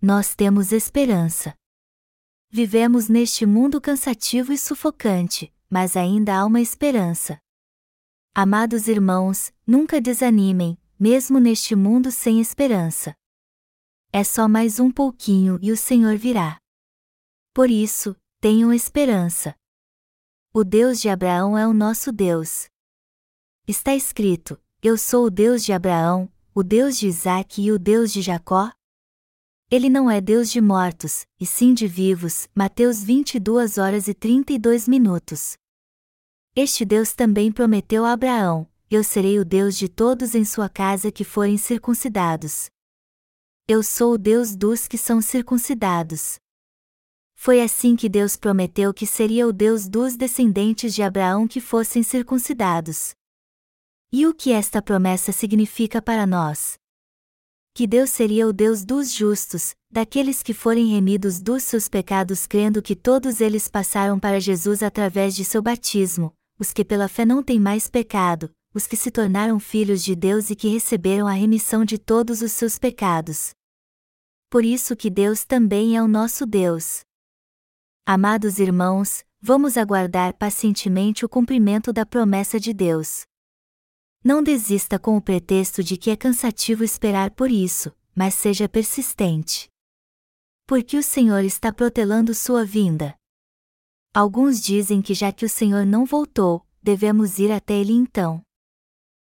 Nós 0.01 0.35
temos 0.35 0.72
esperança. 0.72 1.58
Vivemos 2.51 3.11
neste 3.11 3.45
mundo 3.45 3.79
cansativo 3.79 4.55
e 4.55 4.59
sufocante, 4.59 5.55
mas 5.69 5.97
ainda 5.97 6.35
há 6.35 6.47
uma 6.47 6.63
esperança. 6.63 7.39
Amados 8.35 8.89
irmãos, 8.89 9.53
nunca 9.67 10.01
desanimem, 10.01 10.79
mesmo 10.99 11.39
neste 11.39 11.77
mundo 11.77 12.11
sem 12.11 12.41
esperança. 12.41 13.15
É 14.11 14.25
só 14.25 14.49
mais 14.49 14.81
um 14.81 14.91
pouquinho 14.91 15.59
e 15.61 15.71
o 15.71 15.77
Senhor 15.77 16.17
virá. 16.17 16.59
Por 17.53 17.71
isso, 17.71 18.17
tenham 18.41 18.73
esperança. 18.73 19.55
O 20.55 20.65
Deus 20.65 21.01
de 21.03 21.11
Abraão 21.11 21.59
é 21.59 21.67
o 21.67 21.75
nosso 21.75 22.11
Deus. 22.11 22.67
Está 23.67 23.95
escrito: 23.95 24.59
Eu 24.83 24.97
sou 24.97 25.27
o 25.27 25.31
Deus 25.31 25.63
de 25.63 25.75
Abraão, 25.75 26.33
o 26.55 26.63
Deus 26.63 26.99
de 26.99 27.09
Isaque 27.09 27.63
e 27.63 27.71
o 27.71 27.79
Deus 27.79 28.11
de 28.11 28.23
Jacó? 28.23 28.73
Ele 29.71 29.91
não 29.91 30.11
é 30.11 30.21
Deus 30.21 30.51
de 30.51 30.61
mortos, 30.61 31.27
e 31.39 31.45
sim 31.45 31.75
de 31.75 31.87
vivos. 31.87 32.49
Mateus 32.55 33.03
22 33.03 33.77
horas 33.77 34.09
e 34.09 34.15
32 34.15 34.89
minutos. 34.89 35.59
Este 36.57 36.85
Deus 36.85 37.13
também 37.13 37.53
prometeu 37.53 38.05
a 38.05 38.13
Abraão: 38.13 38.67
eu 38.91 39.05
serei 39.05 39.39
o 39.39 39.45
Deus 39.45 39.77
de 39.77 39.87
todos 39.87 40.35
em 40.35 40.47
sua 40.47 40.67
casa 40.67 41.13
que 41.13 41.23
forem 41.23 41.59
circuncidados. 41.59 42.71
Eu 43.69 43.83
sou 43.83 44.15
o 44.15 44.19
Deus 44.19 44.57
dos 44.57 44.89
que 44.89 44.97
são 44.97 45.21
circuncidados. 45.21 46.39
Foi 47.35 47.61
assim 47.61 47.95
que 47.95 48.09
Deus 48.09 48.35
prometeu 48.35 48.95
que 48.95 49.07
seria 49.07 49.47
o 49.47 49.53
Deus 49.53 49.87
dos 49.87 50.17
descendentes 50.17 50.95
de 50.95 51.03
Abraão 51.03 51.47
que 51.47 51.61
fossem 51.61 52.03
circuncidados. 52.03 53.13
E 54.11 54.27
o 54.27 54.33
que 54.33 54.53
esta 54.53 54.81
promessa 54.81 55.33
significa 55.33 56.01
para 56.01 56.27
nós? 56.27 56.78
Que 57.79 57.87
Deus 57.87 58.11
seria 58.11 58.45
o 58.49 58.53
Deus 58.53 58.85
dos 58.85 59.14
justos, 59.14 59.73
daqueles 59.88 60.43
que 60.43 60.53
forem 60.53 60.88
remidos 60.88 61.41
dos 61.41 61.62
seus 61.62 61.87
pecados 61.87 62.45
crendo 62.45 62.83
que 62.83 62.97
todos 62.97 63.41
eles 63.41 63.69
passaram 63.69 64.19
para 64.19 64.41
Jesus 64.41 64.83
através 64.83 65.37
de 65.37 65.45
seu 65.45 65.62
batismo, 65.62 66.35
os 66.59 66.73
que 66.73 66.85
pela 66.85 67.07
fé 67.07 67.25
não 67.25 67.41
têm 67.41 67.61
mais 67.61 67.88
pecado, 67.88 68.51
os 68.75 68.85
que 68.88 68.97
se 68.97 69.12
tornaram 69.12 69.61
filhos 69.61 70.03
de 70.03 70.17
Deus 70.17 70.51
e 70.51 70.57
que 70.57 70.67
receberam 70.67 71.29
a 71.29 71.31
remissão 71.31 71.85
de 71.85 71.99
todos 71.99 72.43
os 72.43 72.51
seus 72.51 72.81
pecados. 72.81 73.51
Por 74.51 74.64
isso 74.64 74.97
que 74.97 75.09
Deus 75.09 75.45
também 75.45 75.97
é 75.97 76.03
o 76.03 76.09
nosso 76.09 76.45
Deus. 76.47 77.03
Amados 78.05 78.59
irmãos, 78.59 79.23
vamos 79.41 79.77
aguardar 79.77 80.35
pacientemente 80.35 81.25
o 81.25 81.29
cumprimento 81.29 81.93
da 81.93 82.05
promessa 82.05 82.59
de 82.59 82.75
Deus. 82.75 83.28
Não 84.25 84.43
desista 84.43 84.99
com 84.99 85.17
o 85.17 85.23
pretexto 85.23 85.83
de 85.83 85.97
que 85.97 86.11
é 86.11 86.17
cansativo 86.17 86.83
esperar 86.83 87.31
por 87.31 87.51
isso, 87.51 87.93
mas 88.15 88.35
seja 88.35 88.69
persistente. 88.69 89.69
Porque 90.67 90.97
o 90.97 91.03
Senhor 91.03 91.45
está 91.45 91.73
protelando 91.73 92.35
sua 92.35 92.65
vinda. 92.65 93.15
Alguns 94.15 94.61
dizem 94.61 95.01
que 95.01 95.15
já 95.15 95.33
que 95.33 95.45
o 95.45 95.49
Senhor 95.49 95.87
não 95.87 96.05
voltou, 96.05 96.67
devemos 96.83 97.39
ir 97.39 97.53
até 97.53 97.75
ele 97.75 97.93
então 97.93 98.43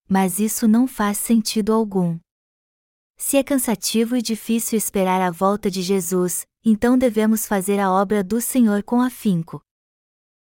mas 0.08 0.38
isso 0.38 0.68
não 0.68 0.86
faz 0.86 1.18
sentido 1.18 1.72
algum. 1.72 2.18
Se 3.16 3.36
é 3.36 3.42
cansativo 3.42 4.16
e 4.16 4.22
difícil 4.22 4.76
esperar 4.76 5.20
a 5.20 5.30
volta 5.30 5.70
de 5.70 5.82
Jesus, 5.82 6.46
então 6.64 6.98
devemos 6.98 7.46
fazer 7.46 7.78
a 7.78 7.90
obra 7.90 8.22
do 8.22 8.40
Senhor 8.40 8.82
com 8.82 9.00
afinco. 9.00 9.60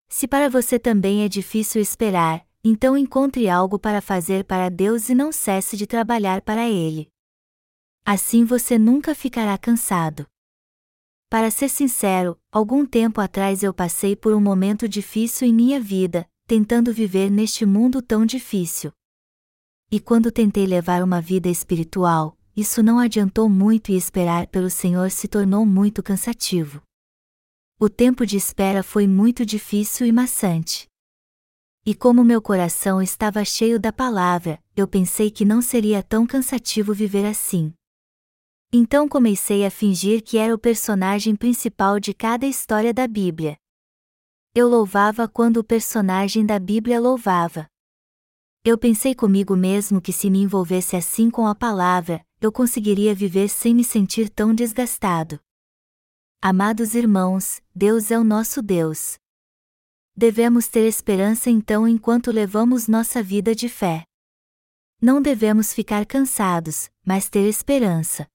Se 0.10 0.28
para 0.28 0.50
você 0.50 0.78
também 0.78 1.24
é 1.24 1.30
difícil 1.30 1.82
esperar, 1.82 2.46
então 2.68 2.98
encontre 2.98 3.48
algo 3.48 3.78
para 3.78 4.02
fazer 4.02 4.44
para 4.44 4.70
Deus 4.70 5.08
e 5.08 5.14
não 5.14 5.32
cesse 5.32 5.78
de 5.78 5.86
trabalhar 5.86 6.42
para 6.42 6.68
Ele. 6.68 7.08
Assim 8.04 8.44
você 8.44 8.80
nunca 8.80 9.14
ficará 9.14 9.56
cansado. 9.56 10.26
Para 11.30 11.52
ser 11.52 11.70
sincero, 11.70 12.40
algum 12.52 12.84
tempo 12.84 13.22
atrás 13.22 13.62
eu 13.62 13.72
passei 13.72 14.16
por 14.16 14.34
um 14.34 14.42
momento 14.42 14.90
difícil 14.90 15.48
em 15.48 15.54
minha 15.54 15.80
vida, 15.80 16.28
tentando 16.48 16.92
viver 16.92 17.30
neste 17.30 17.68
mundo 17.68 18.02
tão 18.02 18.26
difícil. 18.26 18.92
E 19.92 20.00
quando 20.00 20.32
tentei 20.32 20.66
levar 20.66 21.04
uma 21.04 21.22
vida 21.22 21.48
espiritual, 21.48 22.36
isso 22.58 22.82
não 22.82 22.98
adiantou 22.98 23.48
muito 23.48 23.92
e 23.92 23.96
esperar 23.96 24.48
pelo 24.48 24.72
Senhor 24.72 25.12
se 25.12 25.28
tornou 25.28 25.68
muito 25.68 26.02
cansativo. 26.02 26.82
O 27.80 27.90
tempo 27.90 28.26
de 28.26 28.38
espera 28.38 28.82
foi 28.82 29.06
muito 29.06 29.46
difícil 29.46 30.08
e 30.08 30.12
maçante. 30.12 30.88
E 31.88 31.94
como 31.94 32.24
meu 32.24 32.42
coração 32.42 33.00
estava 33.00 33.46
cheio 33.46 33.80
da 33.80 33.94
palavra, 33.94 34.60
eu 34.76 34.88
pensei 34.88 35.30
que 35.30 35.46
não 35.46 35.62
seria 35.62 36.02
tão 36.02 36.26
cansativo 36.26 36.96
viver 36.96 37.26
assim. 37.28 37.72
Então 38.74 39.08
comecei 39.08 39.64
a 39.64 39.70
fingir 39.70 40.24
que 40.24 40.40
era 40.40 40.56
o 40.56 40.58
personagem 40.58 41.36
principal 41.36 42.00
de 42.00 42.12
cada 42.12 42.48
história 42.48 42.92
da 42.92 43.08
Bíblia. 43.08 43.56
Eu 44.56 44.68
louvava 44.68 45.28
quando 45.28 45.58
o 45.58 45.64
personagem 45.64 46.44
da 46.44 46.58
Bíblia 46.58 47.00
louvava. 47.00 47.68
Eu 48.64 48.80
pensei 48.80 49.14
comigo 49.14 49.56
mesmo 49.56 50.02
que 50.02 50.12
se 50.12 50.28
me 50.28 50.40
envolvesse 50.40 50.96
assim 50.96 51.30
com 51.30 51.46
a 51.46 51.54
palavra, 51.54 52.26
eu 52.42 52.52
conseguiria 52.52 53.14
viver 53.14 53.48
sem 53.48 53.76
me 53.76 53.84
sentir 53.84 54.28
tão 54.28 54.56
desgastado. 54.56 55.40
Amados 56.42 56.96
irmãos, 56.96 57.62
Deus 57.76 58.10
é 58.10 58.18
o 58.18 58.24
nosso 58.24 58.64
Deus. 58.64 59.20
Devemos 60.16 60.68
ter 60.68 60.88
esperança 60.88 61.50
então 61.50 61.88
enquanto 61.88 62.32
levamos 62.32 62.88
nossa 62.88 63.22
vida 63.22 63.54
de 63.54 63.68
fé. 63.68 64.04
Não 65.02 65.22
devemos 65.22 65.74
ficar 65.74 66.06
cansados, 66.06 66.90
mas 67.06 67.30
ter 67.30 67.48
esperança. 67.48 68.26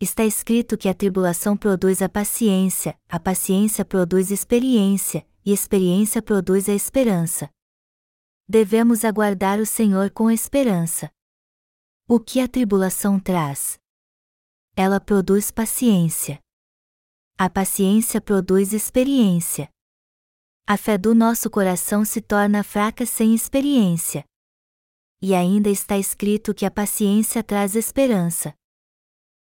Está 0.00 0.24
escrito 0.24 0.76
que 0.76 0.88
a 0.88 0.94
tribulação 0.94 1.56
produz 1.56 2.02
a 2.02 2.08
paciência, 2.08 2.98
a 3.08 3.20
paciência 3.20 3.84
produz 3.84 4.30
experiência, 4.30 5.26
e 5.44 5.52
experiência 5.52 6.20
produz 6.20 6.68
a 6.68 6.74
esperança 6.74 7.50
devemos 8.50 9.04
aguardar 9.04 9.60
o 9.60 9.64
Senhor 9.64 10.10
com 10.10 10.28
esperança. 10.28 11.08
O 12.08 12.18
que 12.18 12.40
a 12.40 12.48
tribulação 12.48 13.20
traz? 13.20 13.78
Ela 14.74 14.98
produz 15.00 15.52
paciência. 15.52 16.40
A 17.38 17.48
paciência 17.48 18.20
produz 18.20 18.72
experiência. 18.72 19.70
A 20.70 20.76
fé 20.76 20.96
do 20.96 21.16
nosso 21.16 21.50
coração 21.50 22.04
se 22.04 22.20
torna 22.20 22.62
fraca 22.62 23.04
sem 23.04 23.34
experiência. 23.34 24.24
E 25.20 25.34
ainda 25.34 25.68
está 25.68 25.98
escrito 25.98 26.54
que 26.54 26.64
a 26.64 26.70
paciência 26.70 27.42
traz 27.42 27.74
esperança. 27.74 28.54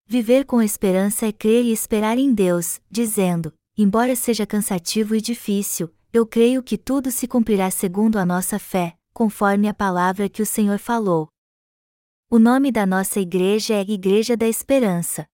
Viver 0.05 0.45
com 0.45 0.61
esperança 0.61 1.25
é 1.25 1.33
crer 1.33 1.65
e 1.65 1.73
esperar 1.73 2.17
em 2.17 2.33
Deus, 2.33 2.79
dizendo: 2.89 3.53
embora 3.77 4.15
seja 4.15 4.47
cansativo 4.47 5.15
e 5.15 5.19
difícil, 5.19 5.93
eu 6.13 6.25
creio 6.25 6.63
que 6.63 6.77
tudo 6.77 7.11
se 7.11 7.27
cumprirá 7.27 7.69
segundo 7.69 8.17
a 8.17 8.25
nossa 8.25 8.57
fé, 8.57 8.97
conforme 9.13 9.67
a 9.67 9.73
palavra 9.73 10.29
que 10.29 10.41
o 10.41 10.45
Senhor 10.45 10.79
falou. 10.79 11.27
O 12.31 12.39
nome 12.39 12.71
da 12.71 12.85
nossa 12.85 13.19
igreja 13.19 13.73
é 13.73 13.81
Igreja 13.81 14.37
da 14.37 14.47
Esperança. 14.47 15.27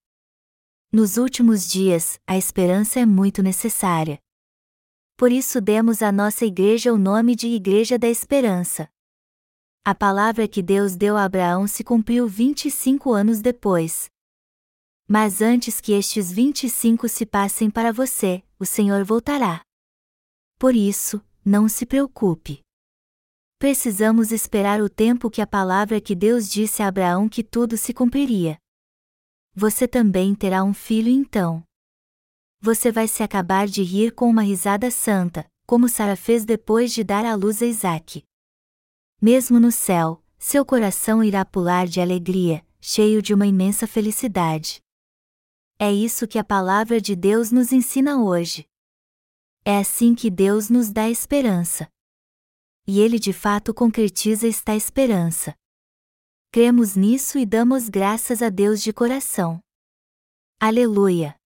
Nos 0.90 1.18
últimos 1.18 1.68
dias, 1.70 2.18
a 2.26 2.36
esperança 2.36 2.98
é 2.98 3.06
muito 3.06 3.44
necessária. 3.44 4.18
Por 5.16 5.30
isso 5.30 5.60
demos 5.60 6.02
à 6.02 6.10
nossa 6.10 6.44
igreja 6.44 6.92
o 6.92 6.98
nome 6.98 7.36
de 7.36 7.46
Igreja 7.46 7.96
da 7.96 8.08
Esperança. 8.08 8.88
A 9.84 9.94
palavra 9.94 10.48
que 10.48 10.60
Deus 10.60 10.96
deu 10.96 11.16
a 11.16 11.24
Abraão 11.24 11.68
se 11.68 11.84
cumpriu 11.84 12.26
25 12.26 13.12
anos 13.12 13.40
depois. 13.40 14.10
Mas 15.06 15.40
antes 15.40 15.80
que 15.80 15.92
estes 15.92 16.32
25 16.32 17.08
se 17.08 17.24
passem 17.24 17.70
para 17.70 17.92
você, 17.92 18.42
o 18.58 18.64
Senhor 18.64 19.04
voltará. 19.04 19.60
Por 20.58 20.74
isso, 20.74 21.22
não 21.44 21.68
se 21.68 21.86
preocupe. 21.86 22.60
Precisamos 23.58 24.32
esperar 24.32 24.80
o 24.80 24.88
tempo 24.88 25.30
que 25.30 25.40
a 25.40 25.46
palavra 25.46 26.00
que 26.00 26.16
Deus 26.16 26.48
disse 26.48 26.82
a 26.82 26.88
Abraão 26.88 27.28
que 27.28 27.44
tudo 27.44 27.76
se 27.76 27.94
cumpriria. 27.94 28.58
Você 29.54 29.86
também 29.86 30.34
terá 30.34 30.64
um 30.64 30.74
filho 30.74 31.08
então. 31.08 31.62
Você 32.64 32.90
vai 32.90 33.06
se 33.06 33.22
acabar 33.22 33.68
de 33.68 33.82
rir 33.82 34.12
com 34.12 34.26
uma 34.26 34.40
risada 34.40 34.90
santa, 34.90 35.46
como 35.66 35.86
Sara 35.86 36.16
fez 36.16 36.46
depois 36.46 36.94
de 36.94 37.04
dar 37.04 37.22
à 37.22 37.34
luz 37.34 37.60
a 37.60 37.66
Isaac. 37.66 38.24
Mesmo 39.20 39.60
no 39.60 39.70
céu, 39.70 40.24
seu 40.38 40.64
coração 40.64 41.22
irá 41.22 41.44
pular 41.44 41.86
de 41.86 42.00
alegria, 42.00 42.66
cheio 42.80 43.20
de 43.20 43.34
uma 43.34 43.46
imensa 43.46 43.86
felicidade. 43.86 44.80
É 45.78 45.92
isso 45.92 46.26
que 46.26 46.38
a 46.38 46.42
palavra 46.42 47.02
de 47.02 47.14
Deus 47.14 47.52
nos 47.52 47.70
ensina 47.70 48.16
hoje. 48.24 48.66
É 49.62 49.76
assim 49.76 50.14
que 50.14 50.30
Deus 50.30 50.70
nos 50.70 50.90
dá 50.90 51.10
esperança. 51.10 51.86
E 52.86 52.98
Ele 52.98 53.18
de 53.18 53.34
fato 53.34 53.74
concretiza 53.74 54.48
esta 54.48 54.74
esperança. 54.74 55.54
Cremos 56.50 56.96
nisso 56.96 57.38
e 57.38 57.44
damos 57.44 57.90
graças 57.90 58.40
a 58.40 58.48
Deus 58.48 58.82
de 58.82 58.90
coração. 58.90 59.60
Aleluia! 60.58 61.36